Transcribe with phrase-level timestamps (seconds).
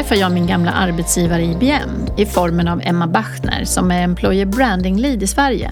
[0.00, 4.46] Idag träffar jag min gamla arbetsgivare IBM i formen av Emma Bachner som är Employer
[4.46, 5.70] Branding Lead i Sverige.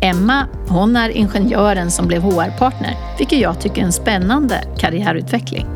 [0.00, 5.66] Emma, hon är ingenjören som blev HR-partner, vilket jag tycker är en spännande karriärutveckling.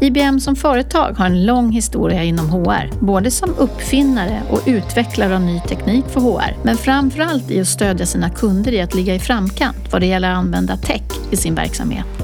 [0.00, 5.40] IBM som företag har en lång historia inom HR, både som uppfinnare och utvecklare av
[5.40, 9.18] ny teknik för HR, men framförallt i att stödja sina kunder i att ligga i
[9.18, 12.23] framkant vad det gäller att använda tech i sin verksamhet.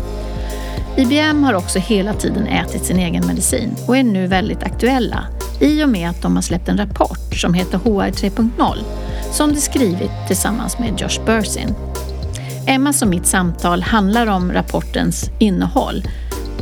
[0.96, 5.24] IBM har också hela tiden ätit sin egen medicin och är nu väldigt aktuella
[5.60, 8.76] i och med att de har släppt en rapport som heter HR 3.0
[9.32, 11.74] som de skrivit tillsammans med Josh Bersin.
[12.66, 16.02] Emmas och mitt samtal handlar om rapportens innehåll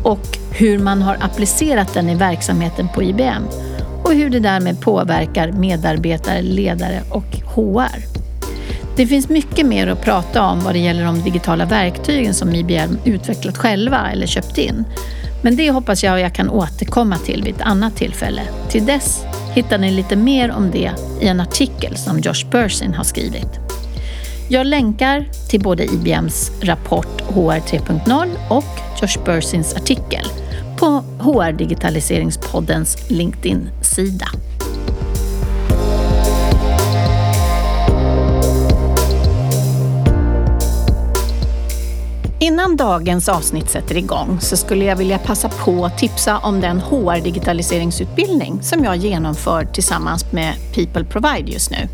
[0.03, 3.43] och hur man har applicerat den i verksamheten på IBM
[4.05, 8.18] och hur det därmed påverkar medarbetare, ledare och HR.
[8.99, 12.99] Det finns mycket mer att prata om vad det gäller de digitala verktygen som IBM
[13.05, 14.85] utvecklat själva eller köpt in.
[15.43, 18.43] Men det hoppas jag jag kan återkomma till vid ett annat tillfälle.
[18.69, 19.25] Till dess
[19.55, 23.61] hittar ni lite mer om det i en artikel som Josh Persin har skrivit.
[24.49, 30.25] Jag länkar till både IBMs rapport HR 3.0 och Josh Persins artikel
[30.79, 30.87] på
[31.19, 34.27] HR Digitaliseringspoddens LinkedIn-sida.
[42.41, 46.81] Innan dagens avsnitt sätter igång så skulle jag vilja passa på att tipsa om den
[46.81, 51.89] HR-digitaliseringsutbildning som jag genomför tillsammans med People Provide just nu.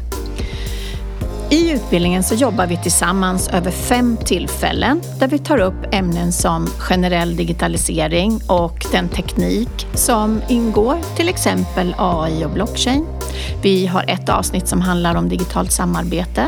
[1.51, 6.67] I utbildningen så jobbar vi tillsammans över fem tillfällen där vi tar upp ämnen som
[6.67, 13.07] generell digitalisering och den teknik som ingår, till exempel AI och blockchain.
[13.63, 16.47] Vi har ett avsnitt som handlar om digitalt samarbete.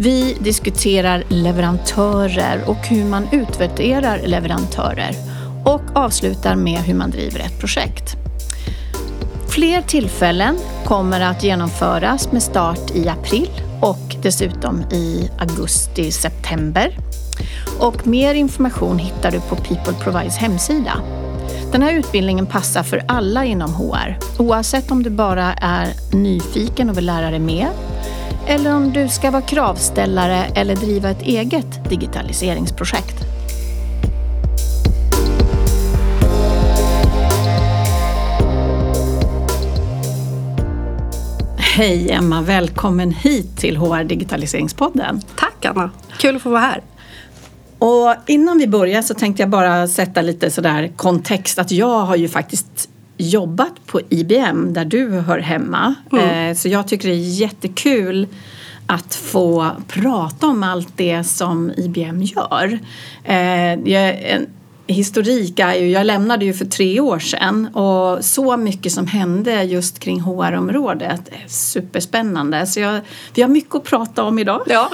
[0.00, 5.14] Vi diskuterar leverantörer och hur man utvärderar leverantörer
[5.64, 8.16] och avslutar med hur man driver ett projekt.
[9.48, 13.50] Fler tillfällen kommer att genomföras med start i april
[13.82, 16.98] och dessutom i augusti-september.
[17.78, 20.92] Och mer information hittar du på People Provides hemsida.
[21.72, 26.98] Den här utbildningen passar för alla inom HR, oavsett om du bara är nyfiken och
[26.98, 27.68] vill lära dig mer
[28.48, 33.16] eller om du ska vara kravställare eller driva ett eget digitaliseringsprojekt.
[41.56, 45.20] Hej Emma, välkommen hit till HR Digitaliseringspodden.
[45.36, 46.82] Tack Anna, kul att få vara här.
[47.78, 52.16] Och innan vi börjar så tänkte jag bara sätta lite sådär kontext att jag har
[52.16, 52.88] ju faktiskt
[53.18, 55.94] jobbat på IBM där du hör hemma.
[56.12, 56.50] Mm.
[56.50, 58.26] Eh, så jag tycker det är jättekul
[58.86, 62.78] att få prata om allt det som IBM gör.
[63.24, 63.72] Eh,
[64.32, 64.46] en
[64.86, 69.62] historik är ju, jag lämnade ju för tre år sedan och så mycket som hände
[69.62, 72.66] just kring HR-området är superspännande.
[72.66, 73.00] Så jag,
[73.34, 74.62] vi har mycket att prata om idag.
[74.66, 74.90] Ja.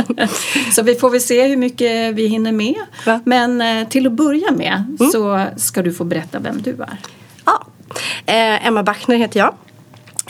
[0.72, 2.80] så vi får väl se hur mycket vi hinner med.
[3.06, 3.20] Va?
[3.24, 5.10] Men eh, till att börja med mm.
[5.10, 6.98] så ska du få berätta vem du är.
[8.26, 9.54] Eh, Emma Backner heter jag.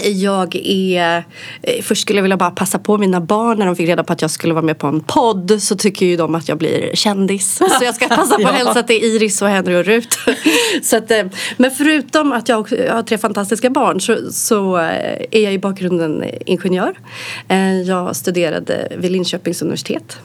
[0.05, 1.25] Jag är,
[1.63, 4.13] eh, först skulle jag vilja bara passa på mina barn när de fick reda på
[4.13, 6.91] att jag skulle vara med på en podd så tycker ju de att jag blir
[6.95, 7.57] kändis.
[7.79, 10.19] Så jag ska passa på att hälsa till Iris och Henry och Rut.
[10.83, 11.25] så att, eh,
[11.57, 12.57] men förutom att jag
[12.91, 16.95] har tre fantastiska barn så, så eh, är jag i bakgrunden ingenjör.
[17.87, 20.19] Jag studerade vid Linköpings universitet,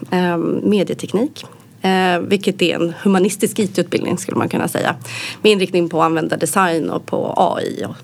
[0.62, 1.44] medieteknik.
[1.86, 4.96] Eh, vilket är en humanistisk IT-utbildning skulle man kunna säga.
[5.42, 7.96] Med inriktning på användardesign och på AI och,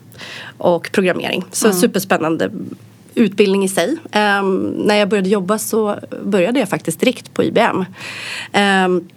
[0.59, 1.45] och programmering.
[1.53, 1.79] Så mm.
[1.79, 2.51] superspännande
[3.15, 3.97] utbildning i sig.
[4.41, 7.85] Um, när jag började jobba så började jag faktiskt direkt på IBM.
[8.87, 9.09] Um,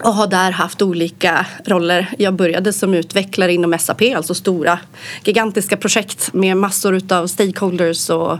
[0.00, 2.14] och har där haft olika roller.
[2.18, 4.78] Jag började som utvecklare inom SAP, alltså stora
[5.24, 8.38] gigantiska projekt med massor av stakeholders och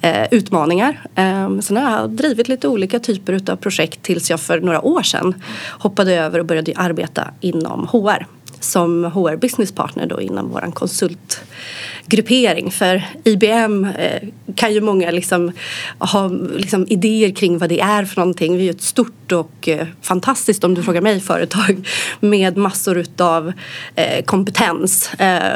[0.00, 1.00] eh, utmaningar.
[1.14, 5.02] Eh, sen har jag drivit lite olika typer av projekt tills jag för några år
[5.02, 5.34] sedan
[5.68, 8.26] hoppade över och började arbeta inom HR
[8.64, 12.70] som HR Business Partner då inom vår konsultgruppering.
[12.70, 14.22] För IBM eh,
[14.54, 15.52] kan ju många liksom
[15.98, 18.56] ha liksom idéer kring vad det är för någonting.
[18.56, 21.88] Vi är ett stort och eh, fantastiskt, om du frågar mig, företag
[22.20, 23.52] med massor utav
[23.94, 25.10] eh, kompetens.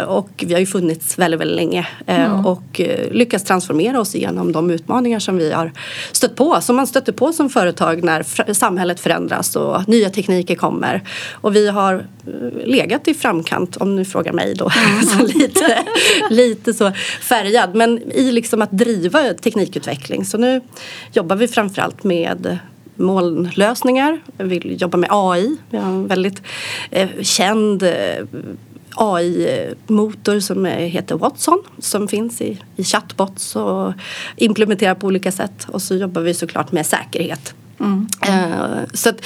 [0.06, 2.46] och vi har ju funnits väldigt, väldigt länge mm.
[2.46, 2.80] och
[3.10, 5.72] lyckats transformera oss igenom de utmaningar som vi har
[6.12, 6.60] stött på.
[6.60, 11.02] Som man stöter på som företag när samhället förändras och nya tekniker kommer.
[11.32, 12.06] Och vi har
[12.64, 14.70] legat i framkant om du frågar mig då.
[14.86, 15.02] Mm.
[15.06, 15.84] så lite,
[16.30, 17.74] lite så färgad.
[17.74, 20.24] Men i liksom att driva teknikutveckling.
[20.24, 20.60] Så nu
[21.12, 22.58] jobbar vi framförallt med
[22.96, 24.20] molnlösningar.
[24.38, 25.56] Vi vill jobba med AI.
[25.70, 26.42] Vi har en väldigt
[26.90, 28.24] eh, känd eh,
[28.96, 33.92] AI-motor som heter Watson som finns i, i chatbots och
[34.36, 35.66] implementerar på olika sätt.
[35.68, 37.54] Och så jobbar vi såklart med säkerhet.
[37.80, 38.08] Mm.
[38.28, 39.24] Uh, så att,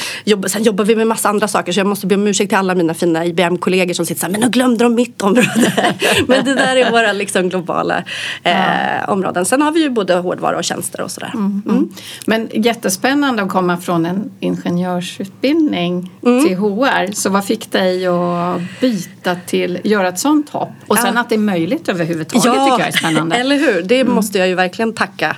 [0.50, 2.74] sen jobbar vi med massa andra saker så jag måste be om ursäkt till alla
[2.74, 5.94] mina fina IBM-kollegor som sitter så här, men nu glömde de mitt område.
[6.26, 8.04] men det där är våra liksom, globala
[8.46, 9.44] uh, områden.
[9.44, 11.30] Sen har vi ju både hårdvara och tjänster och sådär.
[11.34, 11.62] Mm.
[11.68, 11.88] Mm.
[12.26, 16.44] Men jättespännande att komma från en ingenjörsutbildning mm.
[16.44, 17.12] till HR.
[17.12, 20.70] Så vad fick dig att byta till, göra ett sånt hopp?
[20.86, 23.36] Och sen att det är möjligt överhuvudtaget ja, tycker jag är spännande.
[23.40, 23.82] eller hur.
[23.82, 24.14] Det mm.
[24.14, 25.36] måste jag ju verkligen tacka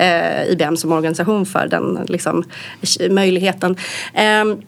[0.00, 1.68] uh, IBM som organisation för.
[1.68, 2.44] Den liksom,
[3.10, 3.76] möjligheten.
[4.14, 4.62] Ehm,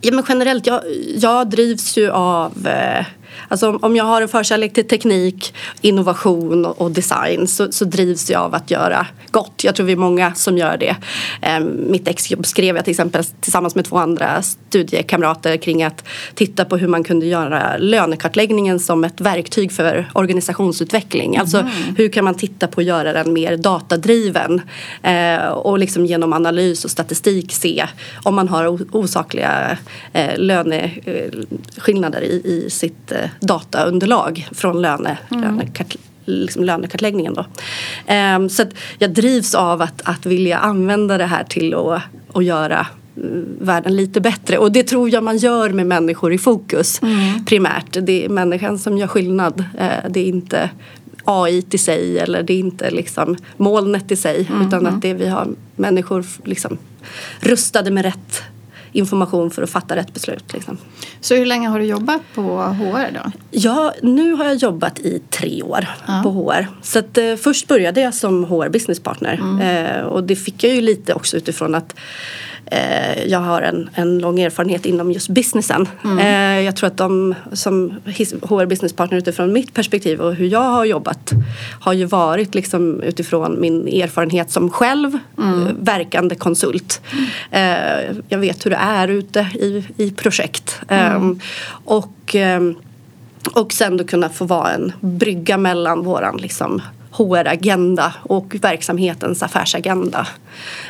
[0.00, 0.82] ja, men generellt, jag,
[1.16, 3.06] jag drivs ju av eh,
[3.48, 8.42] Alltså om jag har en förkärlek till teknik, innovation och design så, så, drivs jag
[8.42, 9.64] av att göra gott.
[9.64, 10.96] Jag tror vi är många som gör det.
[11.60, 16.04] Um, mitt exjobb skrev jag till exempel tillsammans med två andra studiekamrater kring att
[16.34, 21.34] titta på hur man kunde göra lönekartläggningen som ett verktyg för organisationsutveckling.
[21.34, 21.40] Mm.
[21.40, 24.60] Alltså hur kan man titta på att göra den mer datadriven
[25.06, 27.86] uh, och liksom genom analys och statistik se
[28.22, 29.78] om man har osakliga
[30.16, 35.44] uh, löneskillnader i, i sitt dataunderlag från löne, mm.
[35.44, 37.34] lönekart, liksom lönekartläggningen.
[37.34, 37.44] Då.
[38.14, 38.64] Um, så
[38.98, 42.02] jag drivs av att, att vilja använda det här till att,
[42.32, 42.86] att göra
[43.16, 44.58] mm, världen lite bättre.
[44.58, 47.44] Och det tror jag man gör med människor i fokus mm.
[47.44, 47.96] primärt.
[48.02, 49.64] Det är människan som gör skillnad.
[49.78, 50.70] Eh, det är inte
[51.24, 54.66] AI i sig eller det är inte liksom molnet i sig mm.
[54.66, 56.78] utan att det vi har människor liksom
[57.40, 58.42] rustade med rätt
[58.98, 60.52] information för att fatta rätt beslut.
[60.52, 60.78] Liksom.
[61.20, 63.32] Så hur länge har du jobbat på HR då?
[63.50, 66.20] Ja, nu har jag jobbat i tre år ja.
[66.22, 66.66] på HR.
[66.82, 69.60] Så att, eh, först började jag som HR business partner mm.
[69.60, 71.94] eh, och det fick jag ju lite också utifrån att
[73.26, 75.88] jag har en, en lång erfarenhet inom just businessen.
[76.04, 76.18] Mm.
[76.18, 77.90] Eh, jag tror att de som
[78.42, 81.32] HR business partner utifrån mitt perspektiv och hur jag har jobbat
[81.80, 85.66] har ju varit liksom utifrån min erfarenhet som själv mm.
[85.66, 87.00] eh, verkande konsult.
[87.50, 90.80] Eh, jag vet hur det är ute i, i projekt.
[90.88, 91.16] Mm.
[91.16, 91.40] Ehm,
[91.84, 92.74] och ehm,
[93.54, 100.26] och sen då kunna få vara en brygga mellan våran liksom HR-agenda och verksamhetens affärsagenda.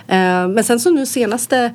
[0.08, 1.72] Eh, men sen så nu senaste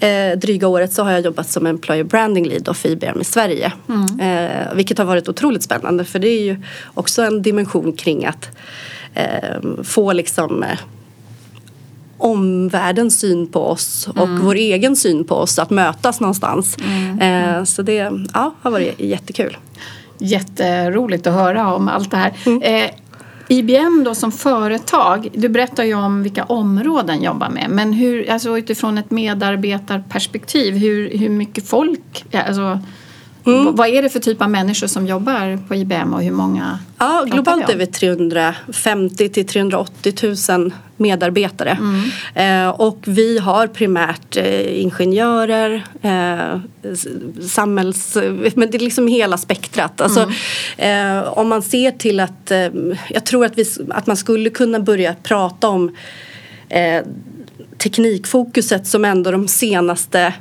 [0.00, 3.72] eh, dryga året så har jag jobbat som Employer Branding Lead för IBM i Sverige.
[3.88, 4.20] Mm.
[4.20, 6.62] Eh, vilket har varit otroligt spännande för det är ju
[6.94, 8.48] också en dimension kring att
[9.84, 10.64] få liksom
[12.18, 14.44] omvärldens syn på oss och mm.
[14.44, 16.76] vår egen syn på oss att mötas någonstans.
[16.84, 17.66] Mm.
[17.66, 19.56] så det ja, har varit jättekul.
[20.18, 22.32] Jätteroligt att höra om allt det här.
[22.46, 22.90] Mm.
[23.48, 28.58] IBM då som företag, du berättar ju om vilka områden jobbar med men hur, alltså
[28.58, 32.80] utifrån ett medarbetarperspektiv, hur, hur mycket folk, alltså,
[33.46, 33.74] Mm.
[33.74, 36.78] Vad är det för typ av människor som jobbar på IBM och hur många?
[36.98, 41.78] Ja, globalt är vi 350 till 380 000 medarbetare.
[42.34, 42.66] Mm.
[42.66, 46.60] Eh, och vi har primärt eh, ingenjörer, eh,
[47.48, 48.16] samhälls...
[48.54, 50.00] Men det är liksom hela spektrat.
[50.00, 50.30] Alltså,
[50.78, 51.16] mm.
[51.18, 52.50] Eh, om man ser till att...
[52.50, 52.68] Eh,
[53.10, 55.96] jag tror att, vi, att man skulle kunna börja prata om
[56.68, 57.02] eh,
[57.78, 60.32] teknikfokuset som ändå de senaste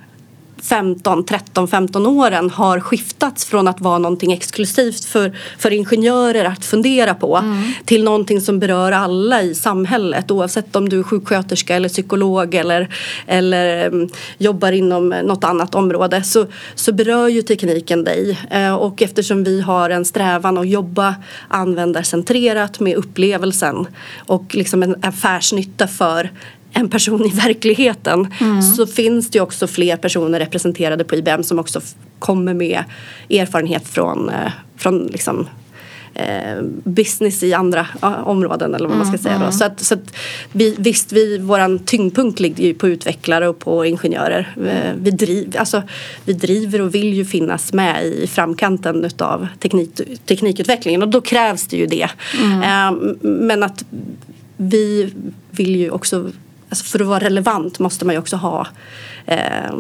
[0.62, 6.66] 15, 13, 15 åren har skiftats från att vara någonting exklusivt för, för ingenjörer att
[6.66, 7.74] fundera på mm.
[7.86, 12.90] till någonting som berör alla i samhället oavsett om du är sjuksköterska eller psykolog eller,
[13.28, 16.46] eller um, jobbar inom något annat område så,
[16.76, 21.16] så berör ju tekniken dig uh, och eftersom vi har en strävan att jobba
[21.48, 26.30] användarcentrerat med upplevelsen och liksom en affärsnytta för
[26.78, 28.62] en person i verkligheten mm.
[28.62, 31.82] så finns det också fler personer representerade på IBM som också
[32.20, 32.84] kommer med
[33.30, 35.48] erfarenhet från, eh, från liksom,
[36.14, 39.34] eh, business i andra ja, områden eller vad man ska säga.
[39.34, 39.46] Då.
[39.46, 39.52] Mm, mm.
[39.52, 40.16] Så, att, så att
[40.52, 44.56] vi, visst, vi, våran tyngdpunkt ligger ju på utvecklare och på ingenjörer.
[44.68, 45.84] Eh, vi, driv, alltså,
[46.26, 51.68] vi driver och vill ju finnas med i framkanten utav teknik, teknikutvecklingen och då krävs
[51.68, 52.10] det ju det.
[52.44, 52.62] Mm.
[52.62, 53.86] Eh, men att
[54.58, 55.14] vi
[55.52, 56.32] vill ju också
[56.76, 58.68] alltså för att vara relevant måste man ju också ha
[59.26, 59.76] eh,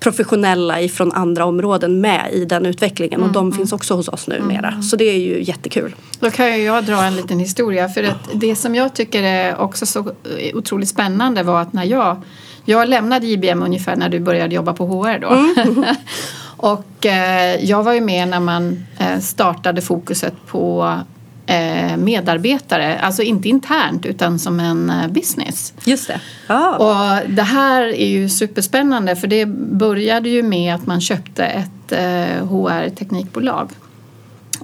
[0.00, 3.58] professionella ifrån andra områden med i den utvecklingen och de mm.
[3.58, 4.68] finns också hos oss numera.
[4.68, 4.82] Mm.
[4.82, 5.94] Så det är ju jättekul.
[6.20, 9.86] Då kan jag dra en liten historia för att det som jag tycker är också
[9.86, 10.12] så
[10.54, 12.22] otroligt spännande var att när jag
[12.64, 15.28] jag lämnade IBM ungefär när du började jobba på HR då.
[15.28, 15.84] Mm.
[16.56, 20.94] och eh, jag var ju med när man eh, startade fokuset på
[21.96, 25.72] medarbetare, alltså inte internt utan som en eh, business.
[25.84, 26.20] Just det.
[26.46, 26.76] Ah.
[26.76, 31.70] Och det här är ju superspännande för det började ju med att man köpte ett
[32.40, 33.68] HR-teknikbolag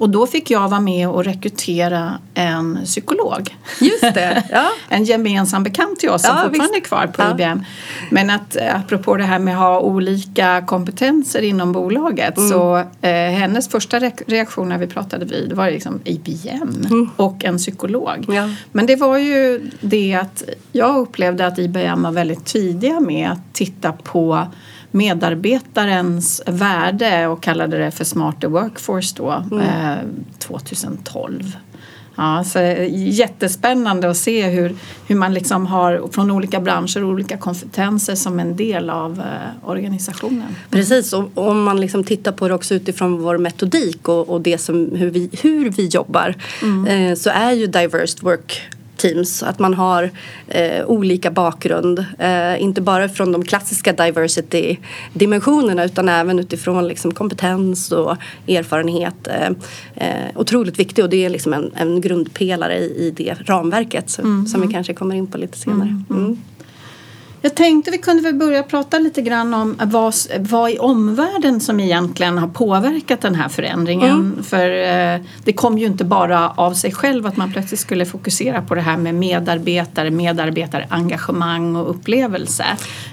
[0.00, 3.56] Och då fick jag vara med och rekrytera en psykolog.
[3.80, 4.68] Just det, ja.
[4.88, 6.84] en gemensam bekant till oss som Ja, fortfarande visst.
[6.84, 7.30] är kvar på Ja.
[7.30, 7.64] IBM.
[8.10, 12.50] Men att eh, apropå det här med att ha olika kompetenser inom bolaget Mm.
[12.50, 17.56] så eh, hennes första re- reaktion när vi pratade vid var liksom IBM och en
[17.58, 18.24] psykolog.
[18.28, 18.34] Mm.
[18.34, 18.54] Ja.
[18.72, 20.42] Men det var ju det att
[20.72, 24.46] jag upplevde att IBM var väldigt tidiga med att titta på
[24.90, 29.60] medarbetarens värde och kallade det för Smarter Workforce då, Mm.
[29.60, 29.98] eh,
[30.38, 31.56] 2012.
[32.16, 32.58] Ja, så
[32.90, 34.74] jättespännande att se hur,
[35.06, 40.56] hur man liksom har från olika branscher olika kompetenser som en del av eh, organisationen.
[40.70, 44.58] Precis, och om man liksom tittar på det också utifrån vår metodik och, och det
[44.58, 46.34] som, hur, vi, hur vi jobbar
[46.88, 48.60] eh, så är ju diverse work
[49.00, 50.10] teams, att man har
[50.48, 52.04] eh, olika bakgrund.
[52.18, 58.16] Eh, inte bara från de klassiska diversity-dimensionerna utan även utifrån liksom, kompetens och
[58.48, 59.28] erfarenhet.
[59.28, 59.50] Eh,
[59.94, 64.46] eh, otroligt viktigt och det är liksom en, en grundpelare i, i det ramverket som,
[64.46, 66.02] som vi kanske kommer in på lite senare.
[66.10, 66.38] Mm.
[67.42, 71.80] Jag tänkte vi kunde väl börja prata lite grann om vad, vad i omvärlden som
[71.80, 74.42] egentligen har påverkat den här förändringen.
[74.42, 78.62] För eh, det kom ju inte bara av sig själv att man plötsligt skulle fokusera
[78.62, 82.64] på det här med medarbetare, medarbetarengagemang och upplevelse.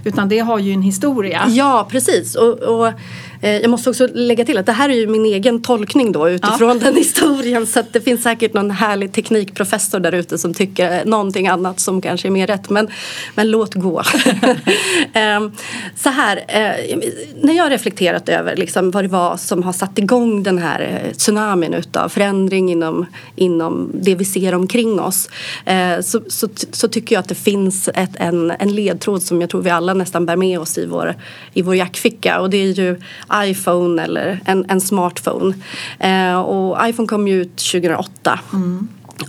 [0.04, 1.46] Utan det har ju en historia.
[1.48, 2.36] Ja, precis.
[2.36, 2.94] Och, och
[3.42, 6.80] jag måste också lägga till att det här är ju min egen tolkning då utifrån
[6.84, 7.68] den historien.
[7.68, 12.02] Så att det finns säkert någon härlig teknikprofessor där ute som tycker någonting annat som
[12.02, 12.70] kanske är mer rätt.
[12.70, 12.88] Men,
[13.36, 14.04] men låt gå.
[15.14, 15.52] Ehm,
[15.96, 16.98] så här, eh,
[17.42, 20.82] när jag har reflekterat över liksom vad det var som har satt igång den här
[20.82, 25.30] eh, tsunamin utav förändring inom, inom det vi ser omkring oss
[25.66, 29.50] eh, så, så, så tycker jag att det finns ett, en, en ledtråd som jag
[29.50, 31.16] tror vi alla nästan bär med oss i vår,
[31.54, 33.02] i vår jackficka och det är ju
[33.34, 35.56] iPhone eller en, en smartphone.
[36.00, 38.40] Eh, och iPhone kom ju ut 2008.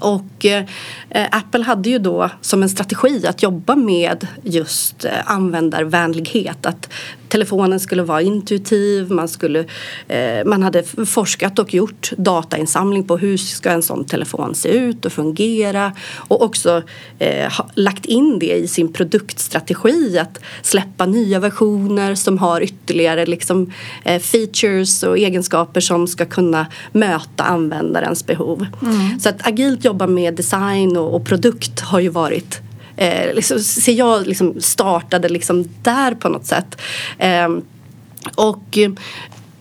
[0.01, 0.65] Och eh,
[1.31, 6.67] Apple hade ju då som en strategi att jobba med just eh, användarvänlighet.
[6.67, 6.93] Att
[7.29, 9.65] telefonen skulle vara intuitiv, man, skulle,
[10.09, 15.05] eh, man hade forskat och gjort datainsamling på hur ska en sån telefon se ut
[15.05, 16.83] och fungera och också
[17.19, 23.73] eh, lagt in det i sin produktstrategi att släppa nya versioner som har ytterligare liksom,
[24.05, 28.67] eh, features och egenskaper som ska kunna möta användarens behov.
[29.21, 32.61] Så att agilt jobba med design och, och produkt har ju varit
[32.99, 36.81] eh, liksom, ser jag liksom startade liksom där på något sätt.
[37.19, 37.63] Ehm, eh,
[38.35, 38.79] och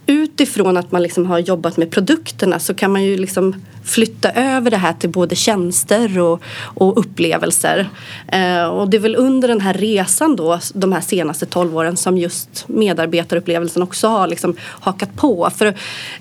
[0.05, 3.55] utifrån att man liksom har jobbat med produkterna så kan man ju liksom
[3.87, 7.89] flytta över det här till både tjänster och, och upplevelser.
[8.27, 11.97] Eh, och det är väl under den här resan då, de här senaste 12 åren
[11.97, 15.49] som just medarbetarupplevelsen också har liksom hakat på.
[15.57, 15.65] För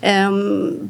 [0.01, 0.31] eh,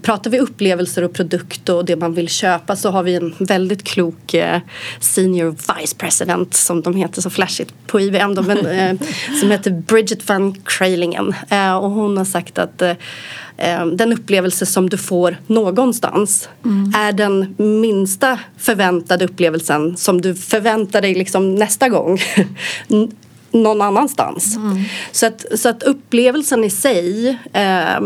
[0.03, 3.85] pratar vi upplevelser och produkt och det man vill köpa så har vi en väldigt
[3.85, 4.61] klok eh,
[5.01, 8.97] senior vice president som de heter så flashigt på IBM men, eh,
[9.41, 11.35] som heter Bridget van Krailingen.
[11.49, 12.83] Eh, och hon har sagt att
[13.57, 16.49] eh, den upplevelse som du får någonstans.
[16.97, 22.19] Är den minsta förväntade upplevelsen som du förväntar dig liksom nästa gång?
[23.51, 24.59] Någon annanstans.
[25.13, 28.01] Så, att, så att upplevelsen i sig eh,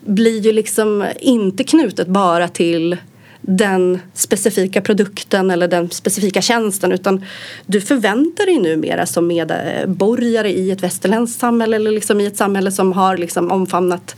[0.00, 2.96] blir ju liksom inte knutet bara till
[3.40, 7.24] den specifika produkten eller den specifika tjänsten utan
[7.66, 12.72] du förväntar dig numera som medborgare i ett västerländskt samhälle eller liksom i ett samhälle
[12.72, 14.16] som har liksom omfamnat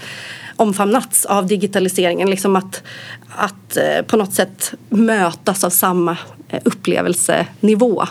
[0.57, 2.31] omfamnats av digitaliseringen.
[2.31, 2.83] Liksom att,
[3.29, 6.17] att eh, på något sätt mötas av samma
[6.49, 8.03] eh, upplevelsenivå.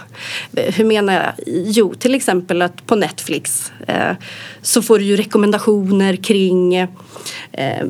[0.54, 1.34] Eh, hur menar jag?
[1.48, 4.16] Jo, till exempel att på Netflix eh,
[4.62, 6.76] så får du ju rekommendationer kring
[7.52, 7.86] eh,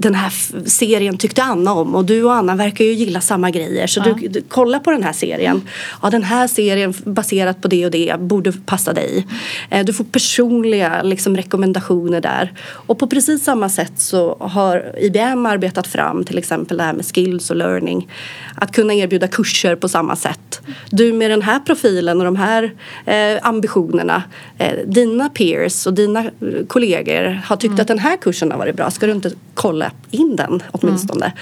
[0.00, 0.32] den här
[0.68, 4.14] serien tyckte Anna om och du och Anna verkar ju gilla samma grejer så Ja.
[4.20, 5.62] du, du kolla på den här serien.
[6.02, 9.26] Ja, den här serien baserat på det och det borde passa dig.
[9.70, 12.52] Eh, Du får personliga liksom, rekommendationer där.
[12.86, 17.04] Och på precis samma sätt så har IBM arbetat fram till exempel det här med
[17.14, 18.08] skills och learning.
[18.54, 20.60] Att kunna erbjuda kurser på samma sätt.
[20.90, 22.72] Du med den här profilen och de här
[23.06, 24.22] eh, ambitionerna.
[24.58, 26.30] Eh, dina peers och dina eh,
[26.68, 28.90] kollegor har tyckt att den här kursen har varit bra.
[28.90, 31.32] Ska du inte kolla in den åtminstone?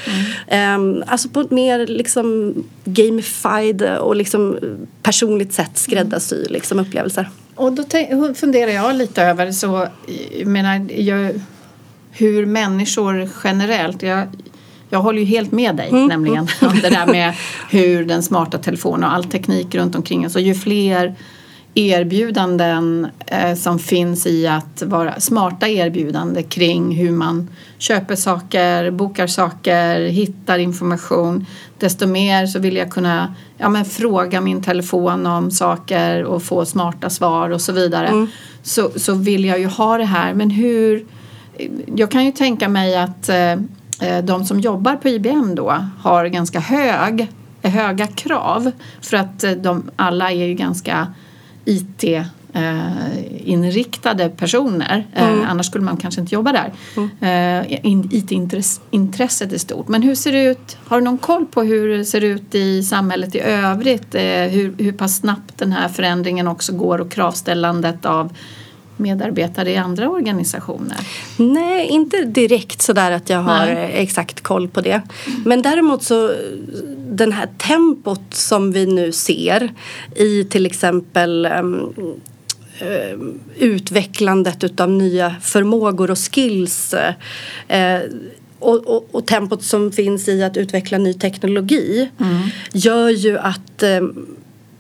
[0.49, 1.05] Mm.
[1.07, 4.59] alltså på ett mer liksom gamified och liksom
[5.03, 7.29] personligt sätt skräddarsy liksom upplevelser.
[7.55, 7.85] Och då
[8.35, 9.89] funderar jag lite över så,
[10.39, 11.41] jag menar, jag,
[12.11, 14.27] hur människor generellt, jag,
[14.91, 17.35] jag håller ju helt med dig nämligen om det där med
[17.71, 21.15] hur den smarta telefonen och all teknik runt omkring oss och ju fler
[21.79, 29.27] erbjudanden eh, som finns i att vara smarta erbjudanden kring hur man köper saker, bokar
[29.27, 31.47] saker, hittar information
[31.79, 36.65] desto mer så vill jag kunna ja, men fråga min telefon om saker och få
[36.65, 38.09] smarta svar och så vidare.
[38.09, 38.27] Mm.
[38.63, 40.35] Så, så vill jag ju ha det här.
[40.35, 41.07] Men hur...
[41.97, 43.53] Jag kan ju tänka mig att eh,
[44.01, 47.29] eh de som jobbar på IBM då har ganska hög,
[47.63, 48.71] höga krav
[49.01, 51.07] för att eh, de alla är ju ganska
[51.69, 52.05] IT
[52.53, 55.07] eh, inriktade personer.
[55.15, 55.47] Eh, mm.
[55.49, 56.73] annars skulle man kanske inte jobba där.
[56.97, 57.63] Mm.
[57.63, 57.79] Eh,
[58.11, 59.89] IT-intresset är stort.
[59.89, 60.77] Men hur ser det ut?
[60.85, 64.15] Har du någon koll på hur det ser ut i samhället i övrigt?
[64.15, 68.33] Hur, hur pass snabbt den här förändringen också går och kravställandet av
[68.99, 70.97] medarbetare i andra organisationer?
[71.37, 73.93] Nej, inte direkt sådär att jag har Nej.
[73.95, 75.01] exakt koll på det.
[75.45, 76.35] Men däremot så
[76.97, 79.73] den här tempot som vi nu ser
[80.15, 81.93] i till exempel um,
[83.59, 87.99] utvecklandet av nya förmågor och skills uh,
[88.59, 92.49] och, och, och, tempot som finns i att utveckla ny teknologi mm.
[92.73, 94.27] gör ju att um,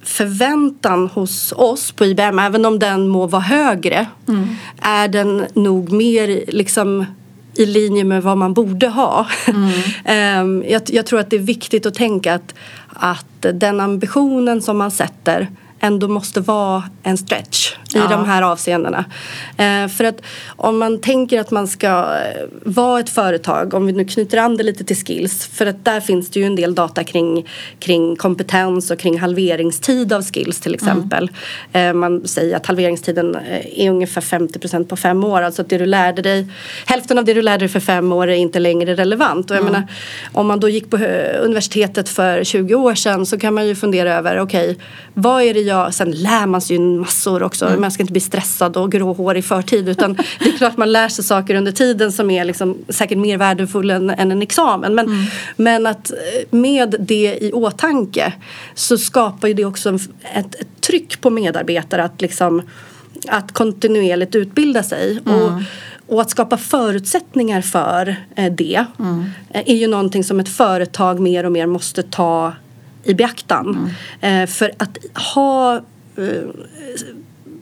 [0.03, 4.49] förväntan hos oss på IBM, även om den må vara högre, mm.
[4.83, 7.07] är den nog mer liksom
[7.55, 9.27] i linje med vad man borde ha.
[9.47, 10.65] Mm.
[10.69, 12.55] jag, jag, tror att det är viktigt att tänka att,
[12.89, 15.49] att den ambitionen som man sätter
[15.81, 18.09] ändå måste vara en stretch i ja.
[18.09, 19.05] de här avseendena.
[19.57, 23.93] Eh, för att om man tänker att man ska eh, vara ett företag, om vi
[23.93, 26.75] nu knyter an det lite till skills, för att där finns det ju en del
[26.75, 31.31] data kring, kring kompetens och kring halveringstid av skills till exempel.
[31.73, 31.89] Mm.
[31.89, 35.69] Eh, man säger att halveringstiden eh, är ungefär 50 procent på fem år, alltså att
[35.69, 36.47] det du lärde dig,
[36.87, 39.51] hälften av det du lärde dig för fem år är inte längre relevant.
[39.51, 39.73] Och jag mm.
[39.73, 39.89] menar,
[40.33, 40.97] om man då gick på
[41.41, 45.55] universitetet för 20 år sedan så kan man ju fundera över, okej, okay, vad är
[45.55, 47.81] det jag, sen lär man sig ju massor också, mm.
[47.81, 51.09] man ska inte bli stressad och gråhårig i förtid utan det är klart man lär
[51.09, 54.95] sig saker under tiden som är liksom säkert mer värdefull än, än en examen.
[54.95, 55.25] Men, mm.
[55.57, 56.17] men att eh,
[56.51, 58.33] med det i åtanke
[58.75, 59.99] så skapar ju det också
[60.35, 62.63] ett, ett tryck på medarbetare att liksom
[63.29, 65.19] att kontinuerligt utbilda sig.
[65.27, 65.43] Mm.
[65.43, 65.63] Och,
[66.07, 69.25] och att skapa förutsättningar för eh, det mm.
[69.53, 72.53] är ju någonting som ett företag mer och mer måste ta
[73.05, 73.91] i beaktan.
[74.21, 74.43] Mm.
[74.43, 74.99] Eh, för att
[75.35, 75.77] ha
[76.17, 76.49] eh,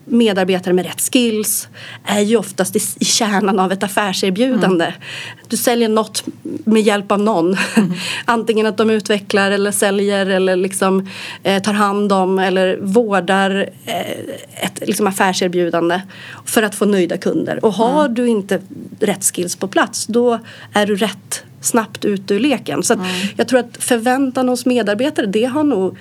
[0.06, 1.68] medarbetare med rätt skills
[2.04, 4.84] är ju oftast i, i kärnan av ett affärserbjudande.
[4.84, 5.00] Mm.
[5.48, 7.56] Du säljer något med hjälp av någon.
[7.76, 7.92] Mm.
[8.24, 11.08] Antingen att de utvecklar eller säljer eller liksom,
[11.42, 16.00] eh, tar hand om eller vårdar eh, ett liksom, affärserbjudande
[16.44, 17.64] för att få nöjda kunder.
[17.64, 18.14] Och har mm.
[18.14, 18.60] du inte
[19.00, 20.38] rätt skills på plats då
[20.72, 22.82] är du rätt snabbt ut ur leken.
[22.82, 23.06] Så mm.
[23.36, 25.96] jag tror att förväntan hos medarbetare det har nog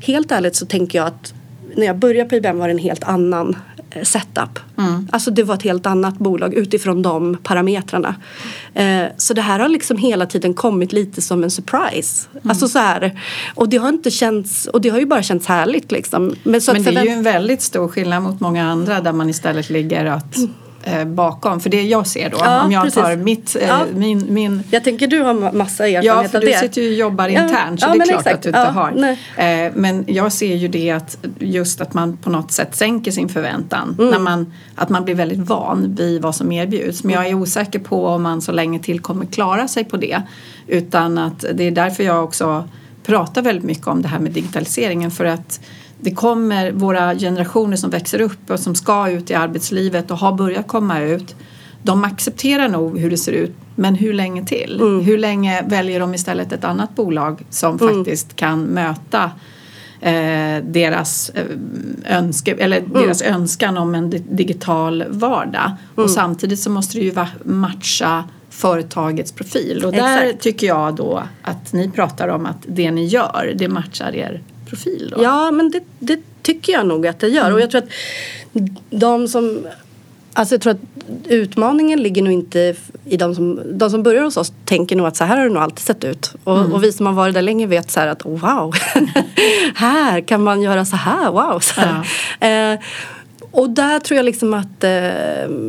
[0.00, 1.34] helt ärligt så tänker jag att
[1.76, 3.56] när jag började på IBM var det en helt annan
[3.90, 4.58] eh, setup.
[4.78, 5.08] Mm.
[5.12, 8.14] Alltså det var ett helt annat bolag utifrån de parametrarna.
[8.74, 12.28] Eh, så det här har liksom hela tiden kommit lite som en surprise.
[12.32, 12.50] Mm.
[12.50, 13.20] Alltså så här.
[13.54, 16.34] Och det har inte känts, och det har ju bara känts härligt liksom.
[16.42, 19.70] Men, Men det är ju en väldigt stor skillnad mot många andra där man istället
[19.70, 20.50] ligger att mm
[20.82, 21.60] eh, bakom.
[21.60, 23.02] För det jag ser då, ja, om jag precis.
[23.02, 23.80] tar mitt, eh, ja.
[23.94, 24.62] min, min...
[24.70, 26.50] Jag tänker du har massa erfarenhet ja, för av det.
[26.50, 28.34] Ja, du sitter ju och jobbar internt så det är klart exakt.
[28.34, 29.16] att du inte har.
[29.36, 33.28] Eh, men jag ser ju det att just att man på något sätt sänker sin
[33.28, 33.96] förväntan.
[33.98, 34.10] Mm.
[34.10, 37.04] När man, att man blir väldigt van vid vad som erbjuds.
[37.04, 40.22] Men jag är osäker på om man så länge till kommer klara sig på det.
[40.66, 42.68] Utan att det är därför jag också
[43.02, 45.10] pratar väldigt mycket om det här med digitaliseringen.
[45.10, 45.60] För att
[46.00, 50.32] det kommer våra generationer som växer upp och som ska ut i arbetslivet och har
[50.32, 51.34] börjat komma ut
[51.82, 54.80] de accepterar nog hur det ser ut men hur länge till?
[54.80, 55.00] Mm.
[55.00, 57.94] Hur länge väljer de istället ett annat bolag som mm.
[57.94, 59.30] faktiskt kan möta
[60.00, 62.92] eh, deras, eh, önske, eller mm.
[62.92, 66.08] deras önskan om en digital vardag och mm.
[66.08, 70.42] samtidigt så måste det ju matcha företagets profil och där Exakt.
[70.42, 75.12] tycker jag då att ni pratar om att det ni gör det matchar er profil?
[75.16, 75.22] Då?
[75.22, 77.42] Ja, men det, det tycker jag nog att det gör.
[77.42, 77.54] Mm.
[77.54, 77.90] Och jag tror att
[78.90, 79.66] de som
[80.32, 80.80] Alltså jag tror att
[81.28, 85.16] utmaningen ligger nog inte i de som, de som börjar hos oss tänker nog att
[85.16, 86.34] så här har det nog alltid sett ut.
[86.44, 86.72] Och, mm.
[86.72, 88.74] och vi som har varit där länge vet så här att wow,
[89.74, 91.58] här kan man göra så här, wow.
[91.62, 92.06] Så här.
[92.40, 92.46] Ja.
[92.46, 92.78] Eh,
[93.58, 94.90] och där tror jag liksom att eh,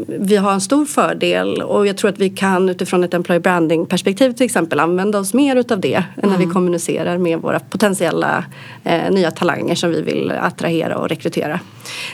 [0.08, 3.86] vi har en stor fördel och jag tror att vi kan utifrån ett employer branding
[3.86, 6.30] perspektiv till exempel använda oss mer utav det mm.
[6.30, 6.54] när vi mm.
[6.54, 8.46] kommunicerar med våra potentiella
[8.84, 11.60] eh, nya talanger som vi vill attrahera och rekrytera.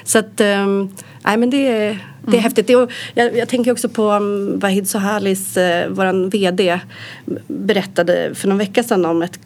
[0.04, 0.68] Så att eh,
[1.26, 2.44] nej men det är det är mm.
[2.44, 2.70] häftigt.
[2.70, 6.80] jag, jag, tänker också på um, Vahid Sohalis, eh, vår VD,
[7.48, 9.40] berättade för någon vecka sedan om ett,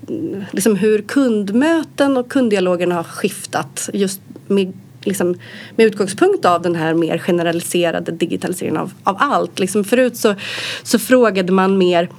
[0.51, 4.73] liksom hur kundmöten och kunddialogerna har skiftat just med
[5.09, 5.35] liksom,
[5.75, 9.59] med utgångspunkt av den här mer generaliserade digitaliseringen av, av allt.
[9.59, 10.35] Liksom förut så,
[10.83, 12.09] så frågade man mer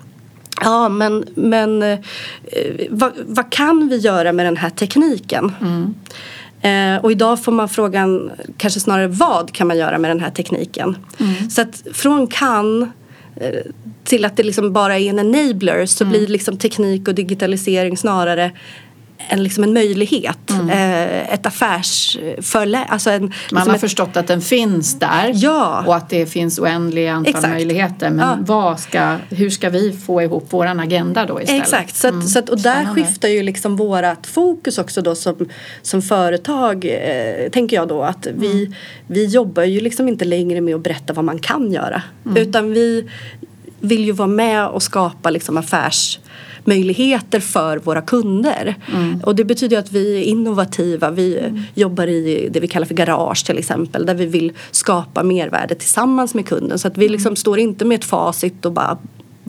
[0.63, 1.99] Ja, men, men eh,
[2.91, 5.53] vad, vad, kan vi göra med den här tekniken?
[5.61, 5.95] Mm.
[6.63, 10.31] Eh, och idag får man frågan kanske snarare vad kan man göra med den här
[10.31, 10.97] tekniken?
[11.19, 11.51] Mm.
[11.51, 12.83] Så att från kan
[13.37, 13.61] eh,
[14.05, 16.13] till att det liksom bara är en enabler så mm.
[16.13, 18.53] blir liksom teknik och digitalisering snarare
[19.29, 20.51] en, liksom en möjlighet.
[20.51, 20.71] Mm.
[20.71, 22.85] Eh, ett affärsförläge.
[22.89, 23.81] Alltså Man liksom har ett...
[23.81, 25.85] förstått att den finns där ja.
[25.87, 27.53] och att det finns oändliga antal Exakt.
[27.53, 28.11] möjligheter.
[28.11, 28.37] Men ja.
[28.41, 31.63] vad ska, hur ska vi få ihop vår agenda då istället?
[31.63, 32.27] Exakt, så att, mm.
[32.27, 33.03] så att, och där Spännande.
[33.03, 35.49] skiftar ju liksom vårat fokus också då som,
[35.83, 36.85] som företag.
[36.85, 38.75] Eh, tänker jag då att vi, mm.
[39.07, 42.03] vi jobbar ju liksom inte längre med att berätta vad man kan göra.
[42.25, 42.37] Mm.
[42.37, 43.11] Utan vi
[43.81, 46.19] vill ju vara med och skapa liksom affärs
[46.65, 48.75] möjligheter för våra kunder.
[48.93, 49.21] Mm.
[49.21, 51.11] Och det betyder att vi är innovativa.
[51.11, 51.63] Vi mm.
[51.75, 56.35] jobbar i det vi kallar för garage till exempel där vi vill skapa mervärde tillsammans
[56.35, 56.79] med kunden.
[56.79, 57.37] Så att vi liksom mm.
[57.37, 58.99] står inte med ett facit och bara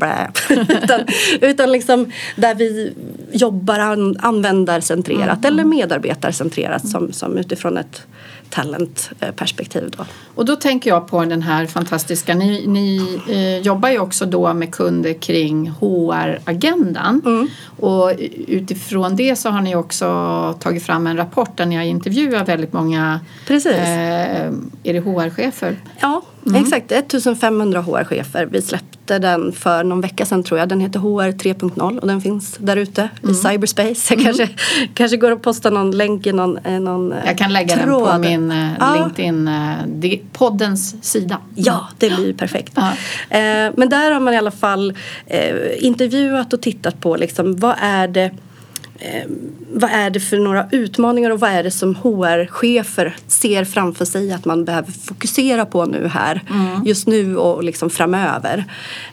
[0.50, 1.02] utan,
[1.42, 2.94] utan liksom där vi
[3.32, 5.54] jobbar an, användarcentrerat mm.
[5.54, 8.02] eller medarbetarcentrerat som, som utifrån ett
[8.50, 9.94] talentperspektiv.
[9.98, 10.06] Då.
[10.36, 14.54] Och då tänker jag på den här fantastiska, ni, ni eh, jobbar ju också då
[14.54, 17.48] med kunder kring HR-agendan mm.
[17.80, 18.12] och
[18.48, 20.08] utifrån det så har ni också
[20.60, 23.72] tagit fram en rapport där ni har intervjuat väldigt många Precis.
[23.72, 24.52] Eh,
[24.84, 25.76] är det HR-chefer?
[26.00, 26.64] Ja, Mm.
[26.64, 28.46] Exakt, 1500 HR-chefer.
[28.52, 30.70] Vi släppte den för någon vecka sedan tror jag.
[30.70, 33.32] Den heter HR 3.0 och den finns där ute mm.
[33.32, 34.14] i cyberspace.
[34.14, 34.50] Jag kanske,
[34.94, 38.08] kanske går och postar någon länk i någon, eh, någon Jag kan lägga tråd.
[38.08, 38.96] den på min uh, ja.
[38.96, 39.50] LinkedIn,
[40.42, 41.38] poddens sida.
[41.56, 42.74] Ja, det blir ju perfekt.
[42.76, 42.88] Ja.
[42.88, 44.94] Uh, men där har man i alla fall
[45.78, 48.32] intervjuat och tittat på liksom, vad är det
[49.02, 49.24] eh,
[49.74, 54.32] vad är det för några utmaningar och vad är det som HR-chefer ser framför sig
[54.32, 56.86] att man behöver fokusera på nu här mm.
[56.86, 58.66] just nu och liksom framöver.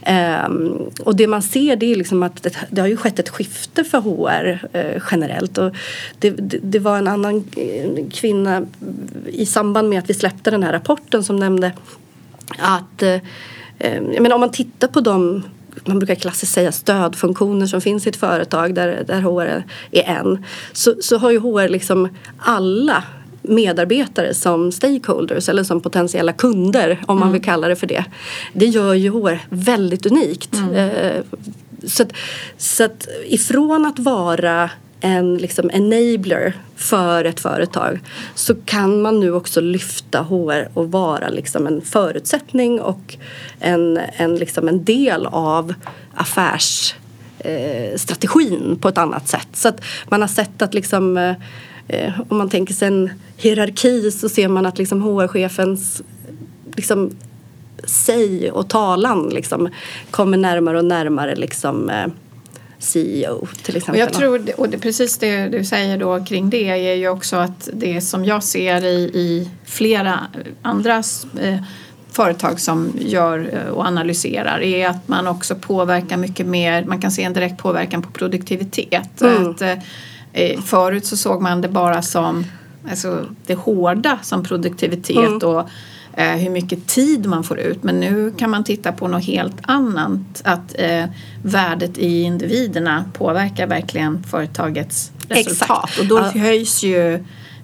[0.03, 0.49] Eh,
[1.05, 3.85] och det man ser det är liksom att det, det, har ju skett ett skifte
[3.85, 5.75] för HR eh, generellt och
[6.19, 8.67] det, det, det, var en annan eh, kvinna
[9.27, 11.73] i samband med att vi släppte den här rapporten som nämnde
[12.59, 13.15] att eh,
[13.79, 15.43] eh, menar, om man tittar på de
[15.85, 20.45] man brukar klassiskt säga stödfunktioner som finns i ett företag där, där HR är en
[20.73, 23.05] så, så har ju HR liksom alla
[23.43, 27.27] medarbetare som stakeholders eller som potentiella kunder om mm.
[27.27, 28.05] man vill kalla det för det.
[28.53, 30.55] Det gör ju HR väldigt unikt.
[30.55, 30.75] Mm.
[30.75, 31.23] Eh,
[31.87, 32.13] så, att,
[32.57, 38.01] så att ifrån att vara en liksom enabler för ett företag
[38.35, 43.17] så kan man nu också lyfta HR och vara liksom en förutsättning och
[43.61, 45.75] en, en, liksom en del av
[46.15, 49.49] affärsstrategin eh, på ett annat sätt.
[49.53, 51.17] Så att man har sett att liksom,
[51.89, 56.03] eh, om man tänker sig en hierarki så ser man att liksom HR-chefens
[56.77, 57.11] liksom,
[57.85, 59.69] säg och talan liksom,
[60.11, 62.07] kommer närmare och närmare liksom, eh,
[62.79, 63.95] CEO till exempel.
[63.95, 67.37] Och jag tror, och det, precis det du säger då kring det är ju också
[67.37, 70.21] att det som jag ser i, i flera
[70.63, 71.03] andra
[71.41, 71.63] eh,
[72.11, 77.11] företag som gör eh, och analyserar är att man också påverkar mycket mer, man kan
[77.11, 79.21] se en direkt påverkan på produktivitet.
[79.21, 79.51] Mm.
[79.51, 79.79] Att, eh,
[80.33, 82.45] eh förut så såg man det bara som
[82.91, 85.49] alltså, det hårda som produktivitet mm.
[85.49, 85.69] och
[86.27, 87.83] hur mycket tid man får ut.
[87.83, 90.43] Men nu kan man titta på något helt annat.
[90.45, 91.05] Att eh,
[91.43, 95.85] värdet i individerna påverkar verkligen företagets resultat.
[95.85, 95.99] Exakt.
[95.99, 96.41] Och då ja.
[96.41, 97.15] höjs ju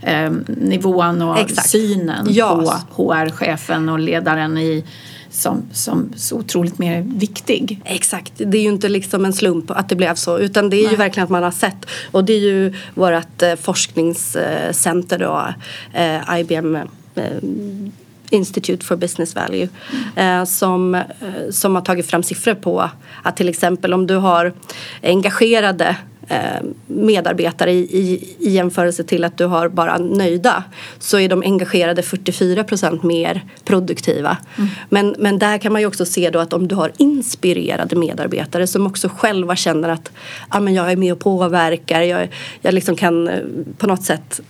[0.00, 1.68] eh, nivån och Exakt.
[1.68, 2.82] synen ja.
[2.94, 4.84] på HR-chefen och ledaren i
[5.30, 7.80] som, som så otroligt mer viktig.
[7.84, 10.82] Exakt, det är ju inte liksom en slump att det blev så utan det är
[10.82, 10.90] Nej.
[10.90, 15.54] ju verkligen att man har sett och det är ju vårt eh, forskningscenter då,
[15.92, 16.82] eh, IBM eh,
[18.30, 19.68] Institute for Business Value
[20.16, 21.02] eh, som, eh,
[21.50, 22.90] som har tagit fram siffror på
[23.22, 24.52] att till exempel om du har
[25.02, 25.96] engagerade
[26.28, 30.64] eh, medarbetare i, i, i jämförelse till att du har bara nöjda
[30.98, 34.36] så är de engagerade 44 procent mer produktiva.
[34.56, 34.70] Mm.
[34.88, 38.66] Men, men där kan man ju också se då att om du har inspirerade medarbetare
[38.66, 40.10] som också själva känner att
[40.48, 42.28] ah, men jag är med och påverkar, jag,
[42.60, 43.30] jag liksom kan
[43.78, 44.40] på något sätt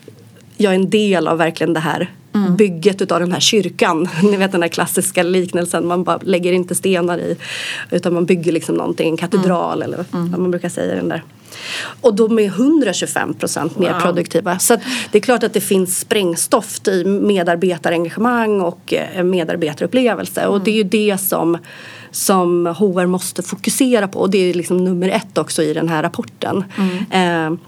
[0.57, 2.57] jag är en del av verkligen det här mm.
[2.57, 4.09] bygget utav den här kyrkan.
[4.23, 7.37] Ni vet den där klassiska liknelsen, man bara lägger inte stenar i
[7.91, 9.95] utan man bygger liksom någonting, en katedral mm.
[9.95, 11.23] eller vad man brukar säga den där.
[12.01, 14.01] Och de är 125 procent mer wow.
[14.01, 14.59] produktiva.
[14.59, 14.77] Så
[15.11, 20.53] det är klart att det finns sprängstoff i medarbetarengagemang och eh, medarbetarupplevelse mm.
[20.53, 21.59] och det är ju det som
[22.11, 26.03] som HR måste fokusera på och det är liksom nummer ett också i den här
[26.03, 26.65] rapporten.
[26.77, 27.53] Mm.
[27.53, 27.59] Eh,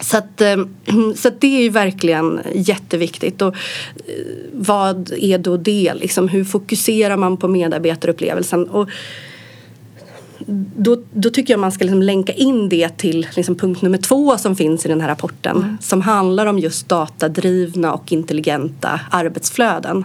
[0.00, 0.56] så, att, eh,
[1.16, 3.42] så att det är ju verkligen jätteviktigt.
[3.42, 4.14] Och eh,
[4.52, 5.94] vad är då det?
[5.94, 8.68] Liksom, hur fokuserar man på medarbetarupplevelsen?
[8.68, 8.88] Och
[10.76, 14.38] då, då tycker jag man ska liksom länka in det till liksom punkt nummer två
[14.38, 15.78] som finns i den här rapporten mm.
[15.80, 20.04] som handlar om just datadrivna och intelligenta arbetsflöden.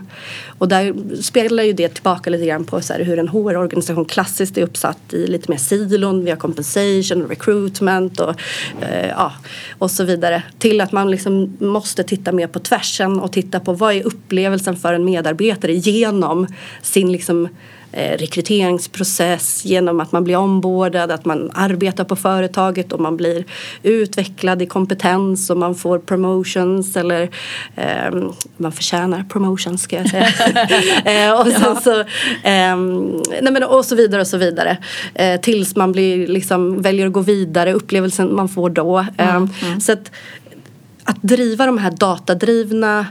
[0.58, 4.58] Och där spelar ju det tillbaka lite grann på så här hur en HR-organisation klassiskt
[4.58, 6.26] är uppsatt i lite mer silon.
[6.26, 8.36] Vi har compensation, recruitment och,
[8.82, 9.34] eh, ja,
[9.78, 10.44] och så vidare.
[10.60, 14.76] Till att man liksom måste titta mer på tvärsen och titta på vad är upplevelsen
[14.76, 16.48] för en medarbetare genom
[16.82, 17.50] sin liksom
[17.91, 23.45] rekryteringsprocess genom att man blir ombordad, att man arbetar på företaget och man blir
[23.84, 27.30] utvecklad i kompetens och man får promotions eller
[27.75, 28.23] eh,
[28.58, 30.28] man förtjänar promotions ska jag säga.
[31.30, 32.78] eh, och, sen så, eh,
[33.41, 34.78] nej men, och så vidare och så vidare.
[35.13, 39.06] Eh, tills man blir, liksom, väljer att gå vidare, upplevelsen man får då.
[39.17, 39.82] Mm, mm.
[39.82, 40.12] Så att,
[41.04, 43.06] att driva de här datadrivna